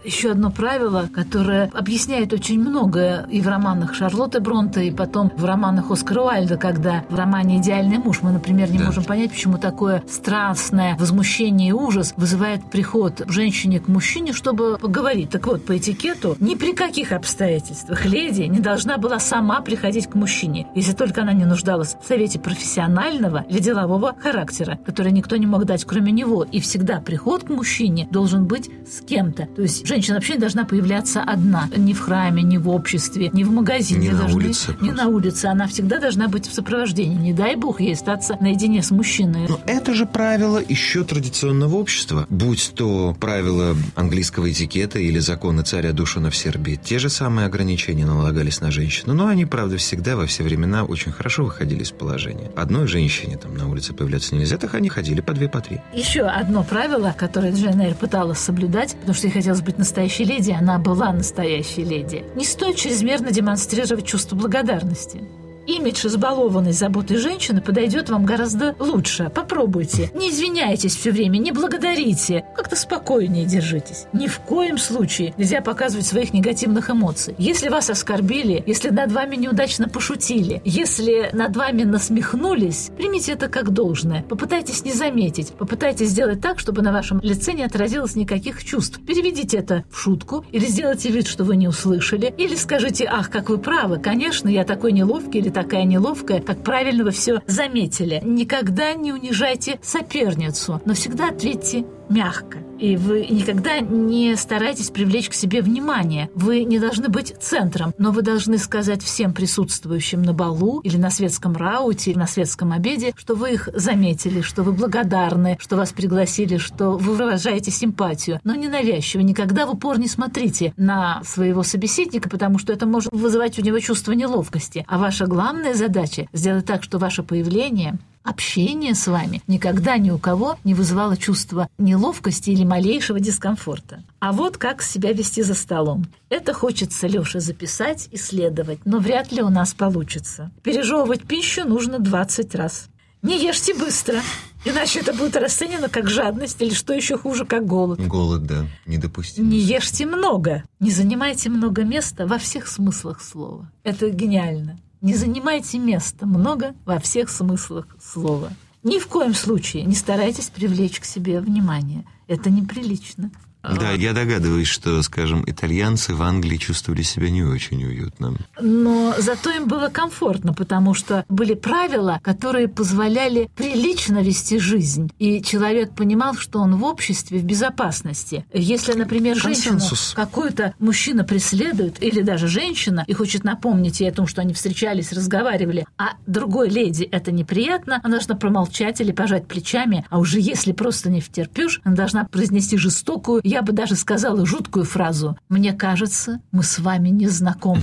Еще 0.08 0.30
одно 0.30 0.50
правило, 0.50 1.08
которое 1.12 1.70
объясняет 1.74 2.32
очень 2.32 2.58
многое 2.58 3.26
и 3.30 3.42
в 3.42 3.48
романах 3.48 3.94
Шарлотты 3.94 4.40
Бронте, 4.40 4.86
и 4.86 4.90
потом 4.90 5.30
в 5.36 5.44
романах 5.44 5.90
Оскара 5.90 6.22
Уальда, 6.22 6.56
когда 6.56 7.04
в 7.10 7.14
романе 7.14 7.58
«Идеальный 7.58 7.98
муж» 7.98 8.20
мы, 8.22 8.32
например, 8.32 8.70
не 8.70 8.78
да. 8.78 8.86
можем 8.86 9.04
понять, 9.04 9.30
почему 9.30 9.58
такое 9.58 10.02
страстное 10.08 10.96
возмущение 10.96 11.68
и 11.68 11.72
ужас 11.72 12.14
вызывает 12.16 12.70
приход 12.70 13.22
женщине 13.28 13.80
к 13.80 13.88
мужчине, 13.88 14.32
чтобы 14.32 14.78
поговорить. 14.78 15.30
Так 15.30 15.46
вот, 15.46 15.66
по 15.66 15.76
этикету 15.76 16.36
ни 16.40 16.54
при 16.54 16.72
каких 16.72 17.12
обстоятельствах 17.12 18.06
леди 18.06 18.42
не 18.42 18.60
должна 18.60 18.96
была 18.96 19.18
сама 19.18 19.60
приходить 19.60 20.08
к 20.08 20.14
мужчине, 20.14 20.68
если 20.74 20.92
только 20.92 21.20
она 21.20 21.34
не 21.34 21.44
нуждалась 21.44 21.96
в 22.02 22.06
совете 22.08 22.38
профессионального 22.38 23.44
или 23.48 23.58
делового 23.58 24.16
характера, 24.18 24.78
который 24.86 25.12
никто 25.12 25.36
не 25.36 25.46
мог 25.46 25.66
дать, 25.66 25.84
кроме 25.84 26.12
него. 26.12 26.44
И 26.44 26.60
всегда 26.60 27.00
приход 27.00 27.44
к 27.44 27.50
мужчине 27.50 28.08
должен 28.10 28.46
быть 28.46 28.70
с 28.88 29.02
кем-то. 29.02 29.46
То 29.54 29.62
есть 29.62 29.86
женщина 29.98 30.14
вообще 30.16 30.34
не 30.34 30.38
должна 30.38 30.64
появляться 30.64 31.22
одна. 31.22 31.68
Ни 31.76 31.92
в 31.92 32.00
храме, 32.00 32.42
ни 32.44 32.56
в 32.56 32.68
обществе, 32.68 33.30
ни 33.32 33.42
в 33.42 33.50
магазине. 33.50 34.08
Не 34.08 34.10
на 34.10 34.18
должны, 34.18 34.36
улице. 34.36 34.76
Не 34.80 34.92
на 34.92 35.08
улице. 35.08 35.46
Она 35.46 35.66
всегда 35.66 35.98
должна 35.98 36.28
быть 36.28 36.46
в 36.46 36.54
сопровождении. 36.54 37.16
Не 37.16 37.32
дай 37.32 37.56
бог 37.56 37.80
ей 37.80 37.94
остаться 37.94 38.36
наедине 38.40 38.82
с 38.82 38.92
мужчиной. 38.92 39.48
Но 39.48 39.58
это 39.66 39.94
же 39.94 40.06
правило 40.06 40.62
еще 40.66 41.02
традиционного 41.02 41.74
общества. 41.74 42.26
Будь 42.28 42.72
то 42.76 43.16
правила 43.18 43.74
английского 43.96 44.50
этикета 44.52 45.00
или 45.00 45.18
законы 45.18 45.62
царя 45.62 45.92
Душина 45.92 46.30
в 46.30 46.36
Сербии. 46.36 46.78
Те 46.82 47.00
же 47.00 47.08
самые 47.08 47.46
ограничения 47.46 48.06
налагались 48.06 48.60
на 48.60 48.70
женщину. 48.70 49.14
Но 49.14 49.26
они, 49.26 49.46
правда, 49.46 49.78
всегда 49.78 50.14
во 50.14 50.26
все 50.26 50.44
времена 50.44 50.84
очень 50.84 51.10
хорошо 51.10 51.44
выходили 51.44 51.82
из 51.82 51.90
положения. 51.90 52.52
Одной 52.54 52.86
женщине 52.86 53.36
там 53.36 53.56
на 53.56 53.68
улице 53.68 53.94
появляться 53.94 54.36
нельзя, 54.36 54.58
так 54.58 54.74
они 54.74 54.88
ходили 54.88 55.20
по 55.20 55.32
две, 55.32 55.48
по 55.48 55.60
три. 55.60 55.80
Еще 55.92 56.22
одно 56.22 56.62
правило, 56.62 57.12
которое 57.18 57.52
Джейн 57.52 57.80
Эйр 57.80 57.94
пыталась 57.94 58.38
соблюдать, 58.38 58.94
потому 58.94 59.14
что 59.14 59.26
ей 59.26 59.32
хотелось 59.32 59.60
быть 59.60 59.76
настоящей 59.88 60.24
леди, 60.24 60.50
она 60.50 60.78
была 60.78 61.12
настоящей 61.12 61.82
леди. 61.82 62.22
Не 62.34 62.44
стоит 62.44 62.76
чрезмерно 62.76 63.30
демонстрировать 63.30 64.06
чувство 64.06 64.36
благодарности 64.36 65.22
имидж 65.68 66.06
избалованной 66.06 66.72
заботой 66.72 67.18
женщины 67.18 67.60
подойдет 67.60 68.08
вам 68.08 68.24
гораздо 68.24 68.74
лучше. 68.78 69.30
Попробуйте. 69.34 70.10
Не 70.14 70.30
извиняйтесь 70.30 70.96
все 70.96 71.12
время, 71.12 71.36
не 71.36 71.52
благодарите. 71.52 72.44
Как-то 72.56 72.74
спокойнее 72.74 73.44
держитесь. 73.44 74.06
Ни 74.12 74.26
в 74.26 74.40
коем 74.40 74.78
случае 74.78 75.34
нельзя 75.36 75.60
показывать 75.60 76.06
своих 76.06 76.32
негативных 76.32 76.90
эмоций. 76.90 77.34
Если 77.38 77.68
вас 77.68 77.90
оскорбили, 77.90 78.64
если 78.66 78.88
над 78.88 79.12
вами 79.12 79.36
неудачно 79.36 79.88
пошутили, 79.88 80.62
если 80.64 81.28
над 81.34 81.54
вами 81.54 81.82
насмехнулись, 81.84 82.90
примите 82.96 83.32
это 83.32 83.48
как 83.48 83.70
должное. 83.70 84.22
Попытайтесь 84.22 84.84
не 84.84 84.92
заметить. 84.92 85.52
Попытайтесь 85.52 86.08
сделать 86.08 86.40
так, 86.40 86.58
чтобы 86.58 86.80
на 86.80 86.92
вашем 86.92 87.20
лице 87.20 87.52
не 87.52 87.62
отразилось 87.62 88.16
никаких 88.16 88.64
чувств. 88.64 89.00
Переведите 89.06 89.58
это 89.58 89.84
в 89.90 89.98
шутку 89.98 90.46
или 90.50 90.64
сделайте 90.64 91.10
вид, 91.10 91.26
что 91.26 91.44
вы 91.44 91.56
не 91.56 91.68
услышали. 91.68 92.34
Или 92.38 92.54
скажите, 92.54 93.06
ах, 93.10 93.28
как 93.28 93.50
вы 93.50 93.58
правы, 93.58 93.98
конечно, 93.98 94.48
я 94.48 94.64
такой 94.64 94.92
неловкий 94.92 95.40
или 95.40 95.57
такая 95.62 95.82
неловкая, 95.84 96.40
как 96.40 96.62
правильно 96.62 97.02
вы 97.02 97.10
все 97.10 97.42
заметили. 97.46 98.20
Никогда 98.24 98.94
не 98.94 99.12
унижайте 99.12 99.80
соперницу, 99.82 100.80
но 100.84 100.94
всегда 100.94 101.30
ответьте 101.30 101.84
мягко. 102.08 102.58
И 102.78 102.96
вы 102.96 103.26
никогда 103.26 103.80
не 103.80 104.36
старайтесь 104.36 104.90
привлечь 104.90 105.28
к 105.28 105.34
себе 105.34 105.62
внимание. 105.62 106.30
Вы 106.34 106.62
не 106.62 106.78
должны 106.78 107.08
быть 107.08 107.34
центром, 107.40 107.92
но 107.98 108.12
вы 108.12 108.22
должны 108.22 108.56
сказать 108.56 109.02
всем 109.02 109.32
присутствующим 109.32 110.22
на 110.22 110.32
балу 110.32 110.80
или 110.80 110.96
на 110.96 111.10
светском 111.10 111.56
рауте, 111.56 112.12
или 112.12 112.18
на 112.18 112.28
светском 112.28 112.70
обеде, 112.70 113.12
что 113.16 113.34
вы 113.34 113.54
их 113.54 113.68
заметили, 113.74 114.42
что 114.42 114.62
вы 114.62 114.72
благодарны, 114.72 115.56
что 115.60 115.76
вас 115.76 115.92
пригласили, 115.92 116.56
что 116.58 116.92
вы 116.92 117.14
выражаете 117.14 117.72
симпатию. 117.72 118.40
Но 118.44 118.54
ненавязчиво. 118.54 119.22
Никогда 119.22 119.66
в 119.66 119.70
упор 119.70 119.98
не 119.98 120.08
смотрите 120.08 120.72
на 120.76 121.20
своего 121.24 121.64
собеседника, 121.64 122.28
потому 122.28 122.58
что 122.58 122.72
это 122.72 122.86
может 122.86 123.12
вызывать 123.12 123.58
у 123.58 123.62
него 123.62 123.80
чувство 123.80 124.12
неловкости. 124.12 124.84
А 124.86 124.98
ваша 124.98 125.26
главная 125.26 125.74
задача— 125.74 126.28
сделать 126.32 126.66
так, 126.66 126.84
что 126.84 126.98
ваше 126.98 127.24
появление 127.24 127.98
общение 128.28 128.94
с 128.94 129.06
вами 129.06 129.42
никогда 129.46 129.96
ни 129.96 130.10
у 130.10 130.18
кого 130.18 130.58
не 130.64 130.74
вызывало 130.74 131.16
чувства 131.16 131.68
неловкости 131.78 132.50
или 132.50 132.64
малейшего 132.64 133.20
дискомфорта. 133.20 134.02
А 134.20 134.32
вот 134.32 134.58
как 134.58 134.82
себя 134.82 135.12
вести 135.12 135.42
за 135.42 135.54
столом. 135.54 136.06
Это 136.28 136.52
хочется 136.52 137.06
Лёше 137.06 137.40
записать, 137.40 138.08
исследовать, 138.12 138.80
но 138.84 138.98
вряд 138.98 139.32
ли 139.32 139.42
у 139.42 139.48
нас 139.48 139.72
получится. 139.72 140.50
Пережевывать 140.62 141.22
пищу 141.22 141.64
нужно 141.64 141.98
20 141.98 142.54
раз. 142.54 142.88
Не 143.22 143.42
ешьте 143.42 143.74
быстро, 143.74 144.20
иначе 144.64 145.00
это 145.00 145.12
будет 145.12 145.34
расценено 145.36 145.88
как 145.88 146.08
жадность 146.08 146.60
или, 146.62 146.72
что 146.72 146.92
еще 146.92 147.18
хуже, 147.18 147.44
как 147.44 147.66
голод. 147.66 147.98
Голод, 147.98 148.44
да, 148.44 148.66
недопустим. 148.86 149.48
Не 149.48 149.58
ешьте 149.58 150.06
много, 150.06 150.62
не 150.78 150.90
занимайте 150.90 151.48
много 151.50 151.82
места 151.82 152.26
во 152.26 152.38
всех 152.38 152.68
смыслах 152.68 153.20
слова. 153.20 153.70
Это 153.82 154.10
гениально. 154.10 154.78
Не 155.00 155.14
занимайте 155.14 155.78
места 155.78 156.26
много 156.26 156.74
во 156.84 156.98
всех 156.98 157.30
смыслах 157.30 157.86
слова. 158.00 158.50
Ни 158.82 158.98
в 158.98 159.06
коем 159.06 159.34
случае 159.34 159.84
не 159.84 159.94
старайтесь 159.94 160.48
привлечь 160.48 160.98
к 160.98 161.04
себе 161.04 161.40
внимание. 161.40 162.04
Это 162.26 162.50
неприлично. 162.50 163.30
Да, 163.76 163.92
я 163.92 164.12
догадываюсь, 164.12 164.68
что, 164.68 165.02
скажем, 165.02 165.44
итальянцы 165.46 166.14
в 166.14 166.22
Англии 166.22 166.56
чувствовали 166.56 167.02
себя 167.02 167.30
не 167.30 167.42
очень 167.42 167.84
уютно. 167.84 168.34
Но 168.60 169.14
зато 169.18 169.50
им 169.50 169.66
было 169.66 169.88
комфортно, 169.88 170.54
потому 170.54 170.94
что 170.94 171.24
были 171.28 171.54
правила, 171.54 172.20
которые 172.22 172.68
позволяли 172.68 173.50
прилично 173.56 174.22
вести 174.22 174.58
жизнь. 174.58 175.10
И 175.18 175.42
человек 175.42 175.94
понимал, 175.94 176.34
что 176.34 176.60
он 176.60 176.76
в 176.76 176.84
обществе 176.84 177.38
в 177.38 177.44
безопасности. 177.44 178.44
Если, 178.52 178.92
например, 178.92 179.36
женщину 179.36 179.80
какой-то 180.14 180.74
мужчина 180.78 181.24
преследует, 181.24 182.02
или 182.02 182.22
даже 182.22 182.48
женщина, 182.48 183.04
и 183.06 183.12
хочет 183.12 183.44
напомнить 183.44 184.00
ей 184.00 184.10
о 184.10 184.12
том, 184.12 184.26
что 184.26 184.40
они 184.40 184.54
встречались, 184.54 185.12
разговаривали, 185.12 185.86
а 185.96 186.12
другой 186.26 186.68
леди 186.68 187.04
это 187.04 187.32
неприятно, 187.32 188.00
она 188.02 188.16
должна 188.16 188.36
промолчать 188.36 189.00
или 189.00 189.12
пожать 189.12 189.46
плечами, 189.46 190.04
а 190.10 190.18
уже 190.18 190.40
если 190.40 190.72
просто 190.72 191.10
не 191.10 191.20
втерпешь, 191.20 191.80
она 191.84 191.96
должна 191.96 192.24
произнести 192.24 192.76
жестокую 192.76 193.40
я 193.44 193.57
бы 193.62 193.72
даже 193.72 193.96
сказала 193.96 194.44
жуткую 194.46 194.84
фразу 194.84 195.38
«Мне 195.48 195.72
кажется, 195.72 196.40
мы 196.52 196.62
с 196.62 196.78
вами 196.78 197.08
не 197.08 197.28
знакомы». 197.28 197.82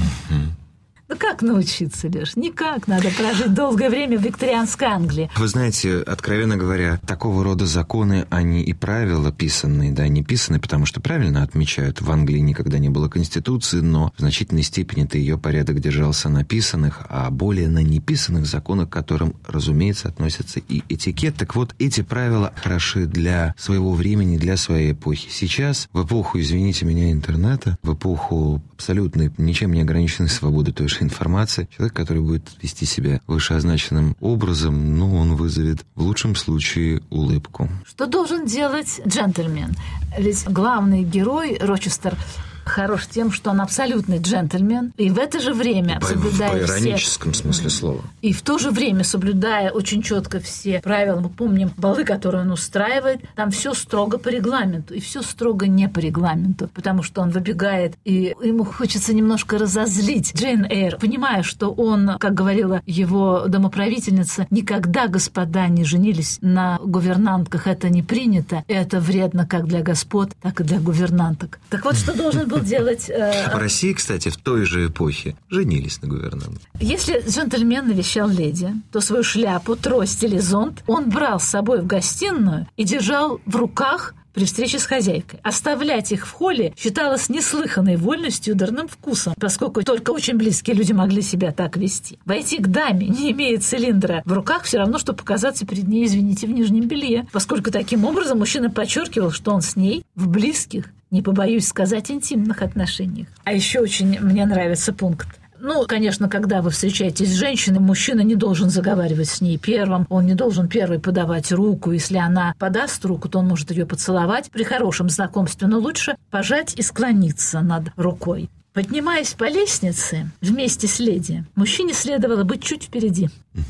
Как 1.19 1.41
научиться, 1.41 2.07
Леш? 2.07 2.35
Никак. 2.35 2.87
Надо 2.87 3.09
прожить 3.09 3.53
долгое 3.53 3.89
время 3.89 4.17
в 4.17 4.21
викторианской 4.21 4.87
Англии. 4.87 5.29
Вы 5.37 5.47
знаете, 5.47 5.97
откровенно 5.99 6.57
говоря, 6.57 6.99
такого 7.05 7.43
рода 7.43 7.65
законы, 7.65 8.25
они 8.29 8.61
и 8.61 8.73
правила 8.73 9.31
писанные, 9.31 9.91
да, 9.91 10.07
не 10.07 10.23
писаны, 10.23 10.59
потому 10.59 10.85
что 10.85 11.01
правильно 11.01 11.43
отмечают, 11.43 12.01
в 12.01 12.11
Англии 12.11 12.39
никогда 12.39 12.79
не 12.79 12.89
было 12.89 13.07
конституции, 13.07 13.79
но 13.79 14.11
в 14.17 14.19
значительной 14.19 14.63
степени 14.63 15.05
это 15.05 15.17
ее 15.17 15.37
порядок 15.37 15.79
держался 15.79 16.29
на 16.29 16.43
писанных, 16.43 17.01
а 17.09 17.29
более 17.29 17.69
на 17.69 17.83
неписанных 17.83 18.45
законах, 18.45 18.89
к 18.89 18.93
которым, 18.93 19.35
разумеется, 19.47 20.09
относятся 20.09 20.59
и 20.67 20.83
этикет. 20.89 21.35
Так 21.35 21.55
вот, 21.55 21.75
эти 21.79 22.01
правила 22.01 22.53
хороши 22.55 23.05
для 23.05 23.53
своего 23.57 23.93
времени, 23.93 24.37
для 24.37 24.57
своей 24.57 24.91
эпохи. 24.91 25.29
Сейчас, 25.29 25.87
в 25.93 26.05
эпоху, 26.05 26.39
извините 26.39 26.85
меня, 26.85 27.11
интернета, 27.11 27.77
в 27.83 27.93
эпоху 27.93 28.61
абсолютной, 28.73 29.31
ничем 29.37 29.73
не 29.73 29.81
ограниченной 29.81 30.29
свободы 30.29 30.71
той 30.71 30.87
же 30.87 31.04
информации, 31.05 31.67
человек, 31.75 31.95
который 31.95 32.21
будет 32.21 32.49
вести 32.61 32.85
себя 32.85 33.21
вышеозначенным 33.27 34.15
образом, 34.19 34.97
ну, 34.97 35.15
он 35.15 35.35
вызовет 35.35 35.85
в 35.95 36.01
лучшем 36.01 36.35
случае 36.35 37.01
улыбку. 37.09 37.69
Что 37.87 38.05
должен 38.05 38.45
делать 38.45 39.01
джентльмен? 39.07 39.73
Ведь 40.17 40.45
главный 40.47 41.03
герой 41.03 41.57
Рочестер 41.59 42.17
хорош 42.65 43.07
тем, 43.07 43.31
что 43.31 43.51
он 43.51 43.61
абсолютный 43.61 44.19
джентльмен, 44.19 44.93
и 44.97 45.09
в 45.09 45.19
это 45.19 45.39
же 45.39 45.53
время, 45.53 45.99
По, 45.99 46.07
соблюдая 46.07 46.65
в 46.65 46.69
ироническом 46.69 47.31
все... 47.31 47.43
смысле 47.43 47.69
слова. 47.69 48.01
И 48.21 48.33
в 48.33 48.41
то 48.41 48.57
же 48.57 48.71
время, 48.71 49.03
соблюдая 49.03 49.71
очень 49.71 50.01
четко 50.01 50.39
все 50.39 50.81
правила, 50.81 51.19
мы 51.19 51.29
помним 51.29 51.71
балы, 51.77 52.03
которые 52.03 52.41
он 52.41 52.51
устраивает, 52.51 53.21
там 53.35 53.51
все 53.51 53.73
строго 53.73 54.17
по 54.17 54.29
регламенту, 54.29 54.93
и 54.93 54.99
все 54.99 55.21
строго 55.21 55.67
не 55.67 55.87
по 55.87 55.99
регламенту, 55.99 56.69
потому 56.73 57.03
что 57.03 57.21
он 57.21 57.29
выбегает, 57.29 57.95
и 58.03 58.35
ему 58.41 58.65
хочется 58.65 59.13
немножко 59.13 59.57
разозлить 59.57 60.35
Джейн 60.35 60.65
Эйр, 60.65 60.97
понимая, 60.97 61.43
что 61.43 61.69
он, 61.71 62.17
как 62.19 62.33
говорила 62.33 62.81
его 62.85 63.45
домоправительница, 63.47 64.47
никогда, 64.49 65.07
господа, 65.07 65.67
не 65.67 65.83
женились 65.83 66.39
на 66.41 66.79
гувернантках, 66.83 67.67
это 67.67 67.89
не 67.89 68.01
принято, 68.01 68.63
это 68.67 68.99
вредно 68.99 69.45
как 69.45 69.67
для 69.67 69.81
господ, 69.81 70.31
так 70.41 70.61
и 70.61 70.63
для 70.63 70.79
гувернанток. 70.79 71.59
Так 71.69 71.85
вот, 71.85 71.95
что 71.95 72.15
должен 72.15 72.47
был 72.47 72.54
был 72.55 72.61
делать... 72.65 73.09
Э... 73.09 73.51
В 73.53 73.57
России, 73.57 73.93
кстати, 73.93 74.29
в 74.29 74.37
той 74.37 74.65
же 74.65 74.87
эпохе 74.87 75.35
женились 75.49 76.01
на 76.01 76.07
гувернантке. 76.07 76.65
Если 76.79 77.23
джентльмен 77.27 77.87
навещал 77.87 78.29
леди, 78.29 78.73
то 78.91 79.01
свою 79.01 79.23
шляпу, 79.23 79.75
трость 79.75 80.23
или 80.23 80.39
зонт 80.39 80.83
он 80.87 81.09
брал 81.09 81.39
с 81.39 81.45
собой 81.45 81.81
в 81.81 81.87
гостиную 81.87 82.67
и 82.77 82.83
держал 82.83 83.39
в 83.45 83.55
руках 83.55 84.13
при 84.35 84.43
встрече 84.43 84.79
с 84.79 84.85
хозяйкой. 84.85 85.39
Оставлять 85.43 86.11
их 86.11 86.27
в 86.27 86.31
холле 86.31 86.73
считалось 86.77 87.29
неслыханной 87.29 87.95
вольностью 87.95 88.53
и 88.53 88.57
дурным 88.57 88.87
вкусом, 88.87 89.33
поскольку 89.39 89.81
только 89.81 90.11
очень 90.11 90.35
близкие 90.35 90.75
люди 90.75 90.91
могли 90.91 91.21
себя 91.21 91.53
так 91.53 91.77
вести. 91.77 92.19
Войти 92.25 92.57
к 92.57 92.67
даме, 92.67 93.07
не 93.07 93.31
имея 93.31 93.57
цилиндра 93.59 94.21
в 94.25 94.33
руках, 94.33 94.63
все 94.63 94.79
равно, 94.79 94.99
что 94.99 95.13
показаться 95.13 95.65
перед 95.65 95.87
ней, 95.87 96.05
извините, 96.05 96.47
в 96.47 96.51
нижнем 96.51 96.87
белье, 96.87 97.27
поскольку 97.31 97.71
таким 97.71 98.03
образом 98.03 98.39
мужчина 98.39 98.69
подчеркивал, 98.69 99.31
что 99.31 99.53
он 99.53 99.61
с 99.61 99.77
ней 99.77 100.03
в 100.15 100.27
близких 100.27 100.91
не 101.15 101.21
побоюсь 101.21 101.67
сказать, 101.67 102.11
интимных 102.11 102.61
отношениях. 102.61 103.27
А 103.45 103.53
еще 103.53 103.79
очень 103.79 104.19
мне 104.19 104.45
нравится 104.45 104.93
пункт. 104.93 105.27
Ну, 105.59 105.85
конечно, 105.87 106.29
когда 106.29 106.61
вы 106.61 106.69
встречаетесь 106.69 107.29
с 107.29 107.35
женщиной, 107.35 107.79
мужчина 107.79 108.21
не 108.21 108.35
должен 108.35 108.69
заговаривать 108.69 109.29
с 109.29 109.41
ней 109.41 109.57
первым, 109.57 110.05
он 110.09 110.25
не 110.25 110.35
должен 110.35 110.67
первый 110.67 110.99
подавать 110.99 111.51
руку. 111.51 111.91
Если 111.91 112.17
она 112.17 112.53
подаст 112.59 113.03
руку, 113.05 113.29
то 113.29 113.39
он 113.39 113.47
может 113.47 113.71
ее 113.71 113.85
поцеловать 113.85 114.51
при 114.51 114.63
хорошем 114.63 115.09
знакомстве, 115.09 115.67
но 115.67 115.79
лучше 115.79 116.17
пожать 116.29 116.75
и 116.75 116.81
склониться 116.81 117.61
над 117.61 117.85
рукой. 117.95 118.49
Поднимаясь 118.73 119.33
по 119.33 119.45
лестнице 119.45 120.29
вместе 120.41 120.87
с 120.87 120.99
леди, 120.99 121.45
мужчине 121.55 121.93
следовало 121.93 122.43
быть 122.43 122.61
чуть 122.61 122.83
впереди, 122.83 123.29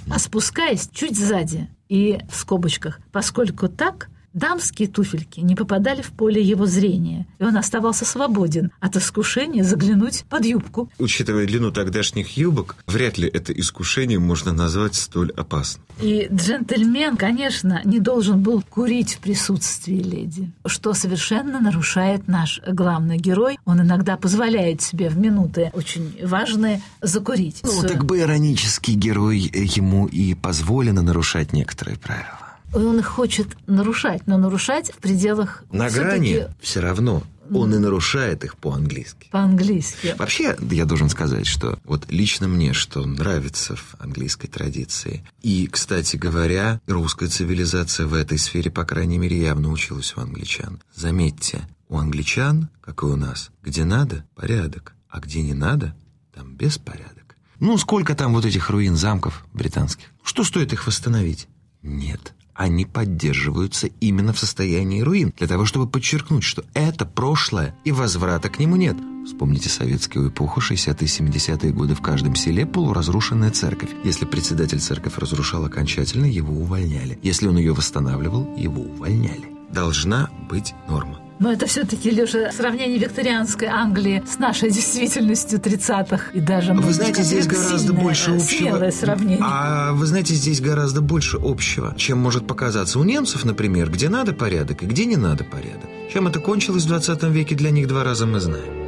а 0.10 0.18
спускаясь 0.18 0.90
чуть 0.92 1.16
сзади 1.16 1.70
и 1.88 2.20
в 2.28 2.36
скобочках, 2.36 3.00
поскольку 3.12 3.70
так 3.70 4.10
Дамские 4.36 4.90
туфельки 4.90 5.40
не 5.40 5.56
попадали 5.56 6.02
в 6.02 6.12
поле 6.12 6.42
его 6.42 6.66
зрения, 6.66 7.26
и 7.40 7.46
он 7.46 7.56
оставался 7.56 8.04
свободен 8.04 8.70
от 8.82 8.98
искушения 8.98 9.64
заглянуть 9.64 10.26
под 10.30 10.44
юбку. 10.44 10.92
Учитывая 11.00 11.48
длину 11.48 11.72
тогдашних 11.72 12.36
юбок, 12.36 12.76
вряд 12.86 13.18
ли 13.18 13.30
это 13.30 13.54
искушение 13.54 14.20
можно 14.20 14.52
назвать 14.52 14.96
столь 14.96 15.32
опасным. 15.32 15.86
И 16.02 16.28
джентльмен, 16.30 17.16
конечно, 17.16 17.80
не 17.86 18.00
должен 18.00 18.42
был 18.42 18.62
курить 18.62 19.14
в 19.14 19.20
присутствии 19.20 20.04
леди, 20.04 20.52
что 20.66 20.94
совершенно 20.94 21.62
нарушает 21.62 22.28
наш 22.28 22.60
главный 22.68 23.18
герой. 23.18 23.58
Он 23.64 23.80
иногда 23.80 24.18
позволяет 24.18 24.82
себе 24.82 25.08
в 25.08 25.18
минуты 25.18 25.72
очень 25.72 26.14
важные 26.22 26.82
закурить. 27.02 27.62
Ну, 27.64 27.88
так 27.88 28.04
бы 28.04 28.20
иронический 28.20 28.96
герой 28.96 29.40
ему 29.40 30.08
и 30.08 30.34
позволено 30.34 31.02
нарушать 31.02 31.54
некоторые 31.54 31.98
правила 31.98 32.45
он 32.74 33.00
их 33.00 33.06
хочет 33.06 33.48
нарушать, 33.68 34.28
но 34.28 34.38
нарушать 34.38 34.92
в 34.92 34.98
пределах... 34.98 35.64
На 35.72 35.90
грани 35.90 36.48
все 36.62 36.80
равно 36.82 37.24
он 37.54 37.74
и 37.76 37.78
нарушает 37.78 38.44
их 38.44 38.58
по-английски. 38.58 39.30
По-английски. 39.32 40.16
Вообще, 40.18 40.58
я 40.72 40.86
должен 40.86 41.10
сказать, 41.10 41.46
что 41.46 41.80
вот 41.84 42.06
лично 42.10 42.48
мне, 42.48 42.74
что 42.74 43.06
нравится 43.06 43.76
в 43.76 43.96
английской 44.00 44.48
традиции. 44.48 45.24
И, 45.42 45.68
кстати 45.68 46.16
говоря, 46.16 46.82
русская 46.88 47.28
цивилизация 47.28 48.08
в 48.08 48.14
этой 48.14 48.38
сфере, 48.38 48.72
по 48.72 48.84
крайней 48.84 49.18
мере, 49.18 49.40
явно 49.40 49.70
училась 49.70 50.14
у 50.16 50.22
англичан. 50.22 50.82
Заметьте, 50.94 51.68
у 51.88 51.98
англичан, 51.98 52.70
как 52.82 53.04
и 53.04 53.06
у 53.06 53.16
нас, 53.16 53.52
где 53.62 53.86
надо– 53.86 54.26
порядок, 54.36 54.94
а 55.10 55.20
где 55.20 55.42
не 55.42 55.54
надо– 55.54 55.96
там 56.34 56.56
беспорядок. 56.56 57.38
Ну, 57.60 57.78
сколько 57.78 58.16
там 58.16 58.34
вот 58.34 58.46
этих 58.46 58.70
руин 58.70 58.96
замков 58.98 59.46
британских? 59.54 60.08
Что 60.24 60.44
стоит 60.44 60.74
их 60.74 60.88
восстановить? 60.88 61.48
Нет 61.82 62.35
они 62.56 62.86
поддерживаются 62.86 63.88
именно 64.00 64.34
в 64.34 64.40
состоянии 64.40 65.02
руин, 65.02 65.34
для 65.38 65.48
того, 65.48 65.66
чтобы 65.66 65.88
подчеркнуть, 65.88 66.44
что 66.44 66.64
это 66.74 67.06
прошлое, 67.06 67.76
и 67.84 67.92
возврата 67.92 68.50
к 68.50 68.60
нему 68.60 68.78
нет. 68.78 68.96
Вспомните 69.26 69.70
советскую 69.70 70.30
эпоху, 70.30 70.62
60-е 70.62 71.08
70-е 71.08 71.72
годы 71.72 71.96
в 71.96 72.02
каждом 72.02 72.36
селе 72.36 72.66
полуразрушенная 72.66 73.52
церковь. 73.52 73.90
Если 74.04 74.26
председатель 74.26 74.80
церковь 74.80 75.18
разрушал 75.18 75.66
окончательно, 75.66 76.26
его 76.26 76.54
увольняли. 76.54 77.20
Если 77.24 77.48
он 77.48 77.58
ее 77.58 77.74
восстанавливал, 77.74 78.56
его 78.56 78.84
увольняли. 78.84 79.52
должна 79.72 80.30
быть 80.50 80.74
норма. 80.88 81.25
Но 81.40 81.52
это 81.52 81.66
все-таки, 81.66 82.10
Леша, 82.12 82.52
сравнение 82.52 82.98
викторианской 82.98 83.68
Англии 83.68 84.24
с 84.26 84.40
нашей 84.40 84.72
действительностью 84.72 85.60
30-х 85.60 86.32
и 86.34 86.40
даже... 86.40 86.74
Вы 86.74 86.94
знаете, 86.94 87.24
здесь 87.24 87.46
гораздо 87.48 87.80
сильное, 87.80 88.04
больше 88.04 88.32
общего. 88.32 88.90
сравнение. 88.92 89.40
А 89.42 89.92
вы 89.94 90.06
знаете, 90.06 90.34
здесь 90.34 90.62
гораздо 90.62 91.02
больше 91.02 91.38
общего, 91.42 91.94
чем 91.98 92.20
может 92.20 92.48
показаться 92.48 93.00
у 93.00 93.04
немцев, 93.04 93.44
например, 93.44 93.90
где 93.92 94.08
надо 94.10 94.34
порядок 94.34 94.84
и 94.84 94.86
где 94.86 95.06
не 95.06 95.18
надо 95.18 95.44
порядок. 95.44 95.90
Чем 96.14 96.28
это 96.28 96.40
кончилось 96.40 96.84
в 96.84 96.88
20 96.88 97.24
веке, 97.24 97.56
для 97.56 97.72
них 97.72 97.88
два 97.88 98.04
раза 98.04 98.26
мы 98.26 98.40
знаем. 98.40 98.85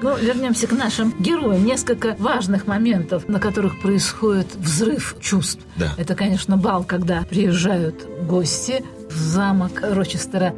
Но 0.00 0.16
вернемся 0.16 0.66
к 0.66 0.72
нашим 0.72 1.12
героям. 1.18 1.64
Несколько 1.64 2.14
важных 2.18 2.66
моментов, 2.66 3.28
на 3.28 3.40
которых 3.40 3.80
происходит 3.80 4.54
взрыв 4.54 5.16
чувств. 5.20 5.60
Да. 5.76 5.92
Это, 5.96 6.14
конечно, 6.14 6.56
бал, 6.56 6.84
когда 6.84 7.22
приезжают 7.22 8.06
гости 8.26 8.84
в 9.10 9.16
замок 9.16 9.80
Рочестера. 9.82 10.54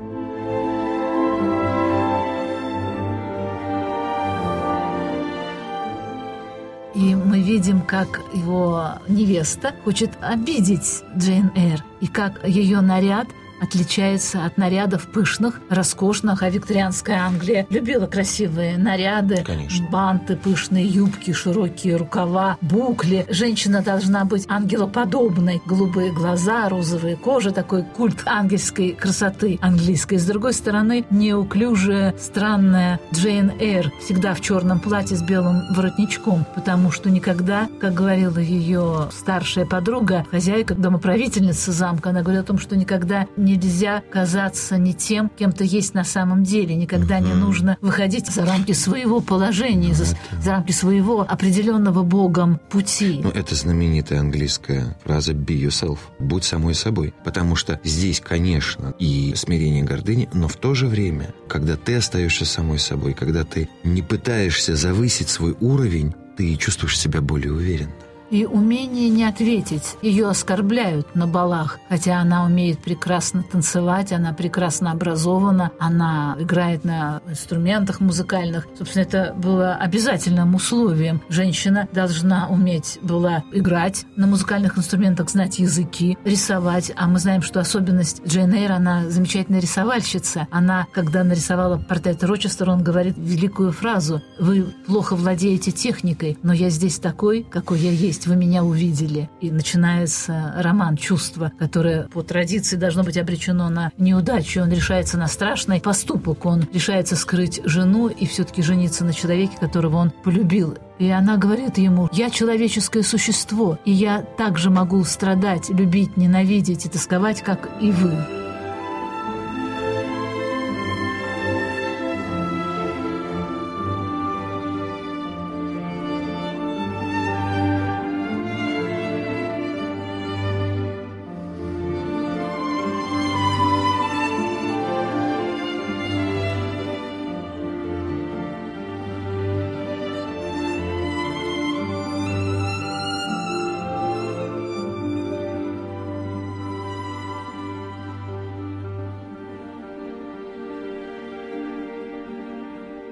И 6.94 7.14
мы 7.14 7.40
видим, 7.40 7.80
как 7.80 8.20
его 8.34 8.98
невеста 9.08 9.74
хочет 9.84 10.10
обидеть 10.20 11.02
Джейн 11.16 11.50
Эйр, 11.54 11.82
и 12.00 12.06
как 12.08 12.46
ее 12.46 12.82
наряд 12.82 13.26
отличается 13.60 14.44
от 14.44 14.58
нарядов 14.58 15.06
пышных, 15.06 15.60
роскошных, 15.68 16.42
а 16.42 16.50
викторианская 16.50 17.20
Англия 17.22 17.66
любила 17.70 18.06
красивые 18.06 18.78
наряды, 18.78 19.42
Конечно. 19.44 19.86
банты, 19.88 20.36
пышные 20.36 20.86
юбки, 20.86 21.32
широкие 21.32 21.96
рукава, 21.96 22.56
букли. 22.60 23.26
Женщина 23.28 23.82
должна 23.82 24.24
быть 24.24 24.46
ангелоподобной, 24.48 25.62
голубые 25.66 26.12
глаза, 26.12 26.68
розовые 26.68 27.16
кожа, 27.16 27.50
такой 27.50 27.82
культ 27.82 28.22
ангельской 28.26 28.92
красоты 28.92 29.58
английской. 29.60 30.16
С 30.16 30.24
другой 30.24 30.52
стороны, 30.52 31.04
неуклюжая, 31.10 32.14
странная 32.18 33.00
Джейн 33.12 33.52
Эйр, 33.60 33.92
всегда 34.00 34.34
в 34.34 34.40
черном 34.40 34.80
платье 34.80 35.16
с 35.16 35.22
белым 35.22 35.62
воротничком, 35.74 36.46
потому 36.54 36.90
что 36.90 37.10
никогда, 37.10 37.68
как 37.80 37.94
говорила 37.94 38.38
ее 38.38 39.08
старшая 39.12 39.66
подруга, 39.66 40.26
хозяйка, 40.30 40.74
домоправительница 40.74 41.72
замка, 41.72 42.10
она 42.10 42.22
говорила 42.22 42.42
о 42.42 42.46
том, 42.46 42.58
что 42.58 42.76
никогда 42.76 43.26
не 43.36 43.49
нельзя 43.56 44.02
казаться 44.10 44.76
не 44.78 44.94
тем, 44.94 45.30
кем 45.38 45.52
ты 45.52 45.64
есть 45.64 45.94
на 45.94 46.04
самом 46.04 46.44
деле. 46.44 46.74
Никогда 46.74 47.18
угу. 47.18 47.26
не 47.26 47.34
нужно 47.34 47.76
выходить 47.80 48.28
за 48.28 48.44
рамки 48.44 48.72
своего 48.72 49.20
положения, 49.20 49.94
за, 49.94 50.04
за 50.40 50.50
рамки 50.50 50.72
своего 50.72 51.22
определенного 51.22 52.02
Богом 52.02 52.60
пути. 52.70 53.20
Ну, 53.22 53.30
это 53.30 53.54
знаменитая 53.54 54.20
английская 54.20 54.96
фраза 55.04 55.32
«be 55.32 55.60
yourself»– 55.60 55.98
«будь 56.18 56.44
самой 56.44 56.74
собой». 56.74 57.14
Потому 57.24 57.56
что 57.56 57.80
здесь, 57.84 58.20
конечно, 58.20 58.94
и 58.98 59.34
смирение 59.36 59.82
гордыни, 59.82 60.28
но 60.32 60.48
в 60.48 60.56
то 60.56 60.74
же 60.74 60.86
время, 60.86 61.34
когда 61.48 61.76
ты 61.76 61.96
остаешься 61.96 62.44
самой 62.44 62.78
собой, 62.78 63.14
когда 63.14 63.44
ты 63.44 63.68
не 63.84 64.02
пытаешься 64.02 64.76
завысить 64.76 65.28
свой 65.28 65.56
уровень, 65.60 66.14
ты 66.36 66.56
чувствуешь 66.56 66.98
себя 66.98 67.20
более 67.20 67.52
уверенно 67.52 67.92
и 68.30 68.46
умение 68.46 69.08
не 69.08 69.24
ответить. 69.24 69.96
Ее 70.02 70.28
оскорбляют 70.28 71.14
на 71.14 71.26
балах, 71.26 71.78
хотя 71.88 72.20
она 72.20 72.44
умеет 72.44 72.78
прекрасно 72.78 73.42
танцевать, 73.42 74.12
она 74.12 74.32
прекрасно 74.32 74.92
образована, 74.92 75.72
она 75.78 76.36
играет 76.38 76.84
на 76.84 77.20
инструментах 77.28 78.00
музыкальных. 78.00 78.66
Собственно, 78.78 79.02
это 79.02 79.34
было 79.36 79.74
обязательным 79.74 80.54
условием. 80.54 81.22
Женщина 81.28 81.88
должна 81.92 82.48
уметь 82.48 82.98
была 83.02 83.44
играть 83.52 84.06
на 84.16 84.26
музыкальных 84.26 84.78
инструментах, 84.78 85.30
знать 85.30 85.58
языки, 85.58 86.16
рисовать. 86.24 86.92
А 86.96 87.06
мы 87.08 87.18
знаем, 87.18 87.42
что 87.42 87.60
особенность 87.60 88.22
Джейн 88.26 88.52
Эйр, 88.54 88.72
она 88.72 89.08
замечательная 89.10 89.60
рисовальщица. 89.60 90.46
Она, 90.50 90.86
когда 90.92 91.24
нарисовала 91.24 91.78
портрет 91.78 92.22
Рочестера, 92.22 92.72
он 92.72 92.82
говорит 92.82 93.14
великую 93.16 93.72
фразу 93.72 94.22
«Вы 94.38 94.66
плохо 94.86 95.16
владеете 95.16 95.72
техникой, 95.72 96.38
но 96.42 96.52
я 96.52 96.70
здесь 96.70 96.98
такой, 96.98 97.44
какой 97.48 97.80
я 97.80 97.90
есть» 97.90 98.19
есть 98.20 98.26
вы 98.26 98.36
меня 98.36 98.64
увидели. 98.64 99.30
И 99.40 99.50
начинается 99.50 100.52
роман 100.56 100.96
чувства, 100.96 101.52
которое 101.58 102.02
по 102.08 102.22
традиции 102.22 102.76
должно 102.76 103.02
быть 103.02 103.16
обречено 103.16 103.70
на 103.70 103.92
неудачу. 103.96 104.60
Он 104.60 104.70
решается 104.70 105.16
на 105.16 105.26
страшный 105.26 105.80
поступок. 105.80 106.44
Он 106.44 106.68
решается 106.72 107.16
скрыть 107.16 107.62
жену 107.64 108.08
и 108.08 108.26
все-таки 108.26 108.62
жениться 108.62 109.04
на 109.04 109.14
человеке, 109.14 109.56
которого 109.58 109.96
он 109.96 110.10
полюбил. 110.10 110.76
И 110.98 111.08
она 111.08 111.38
говорит 111.38 111.78
ему, 111.78 112.10
я 112.12 112.28
человеческое 112.28 113.02
существо, 113.02 113.78
и 113.86 113.90
я 113.90 114.20
также 114.20 114.68
могу 114.68 115.02
страдать, 115.04 115.70
любить, 115.70 116.18
ненавидеть 116.18 116.84
и 116.84 116.90
тосковать, 116.90 117.40
как 117.40 117.70
и 117.80 117.90
вы. 117.90 118.39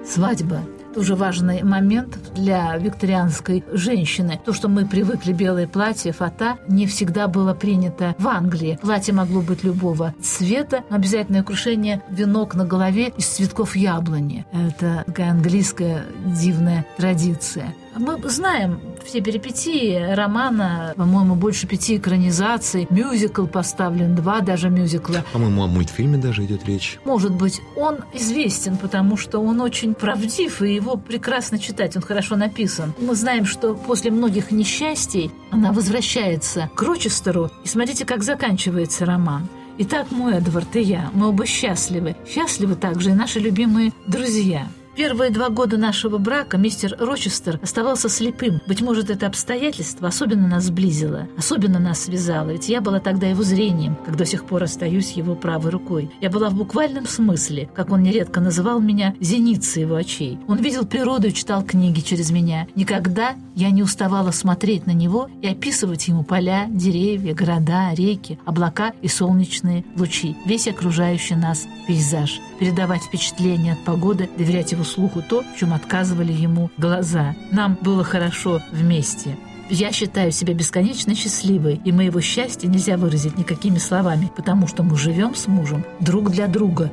Свадьба 0.05 0.61
тоже 0.93 1.15
важный 1.15 1.63
момент 1.63 2.17
для 2.33 2.75
викторианской 2.77 3.63
женщины. 3.71 4.39
То, 4.43 4.53
что 4.53 4.67
мы 4.67 4.85
привыкли 4.85 5.33
белое 5.33 5.67
платье, 5.67 6.11
фата, 6.11 6.57
не 6.67 6.87
всегда 6.87 7.27
было 7.27 7.53
принято 7.53 8.15
в 8.17 8.27
Англии. 8.27 8.79
Платье 8.81 9.13
могло 9.13 9.41
быть 9.41 9.63
любого 9.63 10.13
цвета, 10.21 10.83
обязательное 10.89 11.41
украшение 11.41 12.01
венок 12.09 12.55
на 12.55 12.65
голове 12.65 13.13
из 13.17 13.27
цветков 13.27 13.75
яблони. 13.75 14.45
Это 14.51 15.03
такая 15.05 15.31
английская 15.31 16.05
дивная 16.25 16.85
традиция. 16.97 17.73
Мы 17.95 18.17
знаем 18.29 18.79
все 19.03 19.21
перипетии 19.21 20.13
романа, 20.13 20.93
по-моему, 20.95 21.35
больше 21.35 21.67
пяти 21.67 21.97
экранизаций. 21.97 22.87
Мюзикл 22.89 23.45
поставлен, 23.45 24.15
два 24.15 24.41
даже 24.41 24.69
мюзикла. 24.69 25.23
По-моему, 25.33 25.63
о 25.63 25.67
мультфильме 25.67 26.17
даже 26.17 26.45
идет 26.45 26.65
речь. 26.65 26.99
Может 27.05 27.33
быть. 27.33 27.61
Он 27.75 27.99
известен, 28.13 28.77
потому 28.77 29.17
что 29.17 29.39
он 29.39 29.61
очень 29.61 29.93
правдив, 29.93 30.61
и 30.61 30.73
его 30.73 30.97
прекрасно 30.97 31.59
читать, 31.59 31.95
он 31.95 32.01
хорошо 32.01 32.35
написан. 32.35 32.93
Мы 32.99 33.15
знаем, 33.15 33.45
что 33.45 33.75
после 33.75 34.11
многих 34.11 34.51
несчастий 34.51 35.31
она 35.51 35.71
возвращается 35.71 36.69
к 36.75 36.81
Рочестеру, 36.81 37.49
и 37.63 37.67
смотрите, 37.67 38.05
как 38.05 38.23
заканчивается 38.23 39.05
роман. 39.05 39.47
Итак, 39.77 40.11
мой 40.11 40.35
Эдвард 40.35 40.75
и 40.75 40.81
я, 40.81 41.09
мы 41.13 41.29
оба 41.29 41.45
счастливы. 41.45 42.15
Счастливы 42.27 42.75
также 42.75 43.11
и 43.11 43.13
наши 43.13 43.39
любимые 43.39 43.93
друзья– 44.07 44.67
Первые 44.99 45.31
два 45.31 45.47
года 45.47 45.77
нашего 45.77 46.17
брака 46.17 46.57
мистер 46.57 46.93
Рочестер 46.99 47.57
оставался 47.63 48.09
слепым. 48.09 48.59
Быть 48.67 48.81
может, 48.81 49.09
это 49.09 49.27
обстоятельство 49.27 50.09
особенно 50.09 50.45
нас 50.45 50.65
сблизило, 50.65 51.29
особенно 51.37 51.79
нас 51.79 52.03
связало, 52.03 52.49
ведь 52.49 52.67
я 52.67 52.81
была 52.81 52.99
тогда 52.99 53.27
его 53.27 53.41
зрением, 53.41 53.95
как 54.05 54.17
до 54.17 54.25
сих 54.25 54.43
пор 54.43 54.63
остаюсь 54.63 55.13
его 55.13 55.35
правой 55.35 55.71
рукой. 55.71 56.11
Я 56.19 56.29
была 56.29 56.49
в 56.49 56.55
буквальном 56.55 57.07
смысле, 57.07 57.69
как 57.73 57.93
он 57.93 58.03
нередко 58.03 58.41
называл 58.41 58.81
меня, 58.81 59.15
зеницей 59.21 59.83
его 59.83 59.95
очей. 59.95 60.37
Он 60.49 60.57
видел 60.57 60.85
природу 60.85 61.29
и 61.29 61.33
читал 61.33 61.63
книги 61.63 62.01
через 62.01 62.29
меня. 62.29 62.67
Никогда 62.75 63.35
я 63.55 63.71
не 63.71 63.83
уставала 63.83 64.31
смотреть 64.31 64.85
на 64.85 64.91
него 64.91 65.29
и 65.41 65.47
описывать 65.47 66.09
ему 66.09 66.25
поля, 66.25 66.65
деревья, 66.69 67.33
города, 67.33 67.93
реки, 67.93 68.37
облака 68.43 68.91
и 69.01 69.07
солнечные 69.07 69.85
лучи, 69.95 70.35
весь 70.45 70.67
окружающий 70.67 71.35
нас 71.35 71.67
пейзаж, 71.87 72.41
передавать 72.59 73.03
впечатления 73.03 73.73
от 73.73 73.85
погоды, 73.85 74.29
доверять 74.37 74.73
его 74.73 74.83
слуху 74.89 75.21
то, 75.21 75.43
в 75.43 75.57
чем 75.57 75.73
отказывали 75.73 76.33
ему 76.33 76.69
глаза. 76.77 77.35
Нам 77.51 77.77
было 77.81 78.03
хорошо 78.03 78.61
вместе. 78.71 79.37
Я 79.69 79.91
считаю 79.91 80.31
себя 80.31 80.53
бесконечно 80.53 81.13
счастливой, 81.13 81.79
и 81.85 81.91
моего 81.91 82.21
счастья 82.21 82.67
нельзя 82.67 82.97
выразить 82.97 83.37
никакими 83.37 83.77
словами, 83.77 84.31
потому 84.35 84.67
что 84.67 84.81
мы 84.81 84.97
живем 84.97 85.35
с 85.35 85.47
мужем 85.47 85.85
друг 85.99 86.31
для 86.31 86.47
друга. 86.47 86.91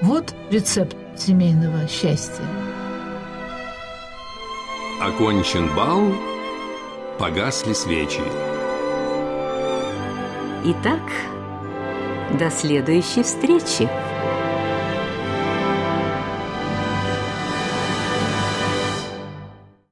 Вот 0.00 0.34
рецепт 0.50 0.96
семейного 1.16 1.86
счастья. 1.88 2.42
Окончен 5.00 5.74
бал, 5.76 6.02
погасли 7.18 7.74
свечи. 7.74 8.22
Итак, 10.64 11.02
до 12.38 12.50
следующей 12.50 13.22
встречи. 13.22 13.88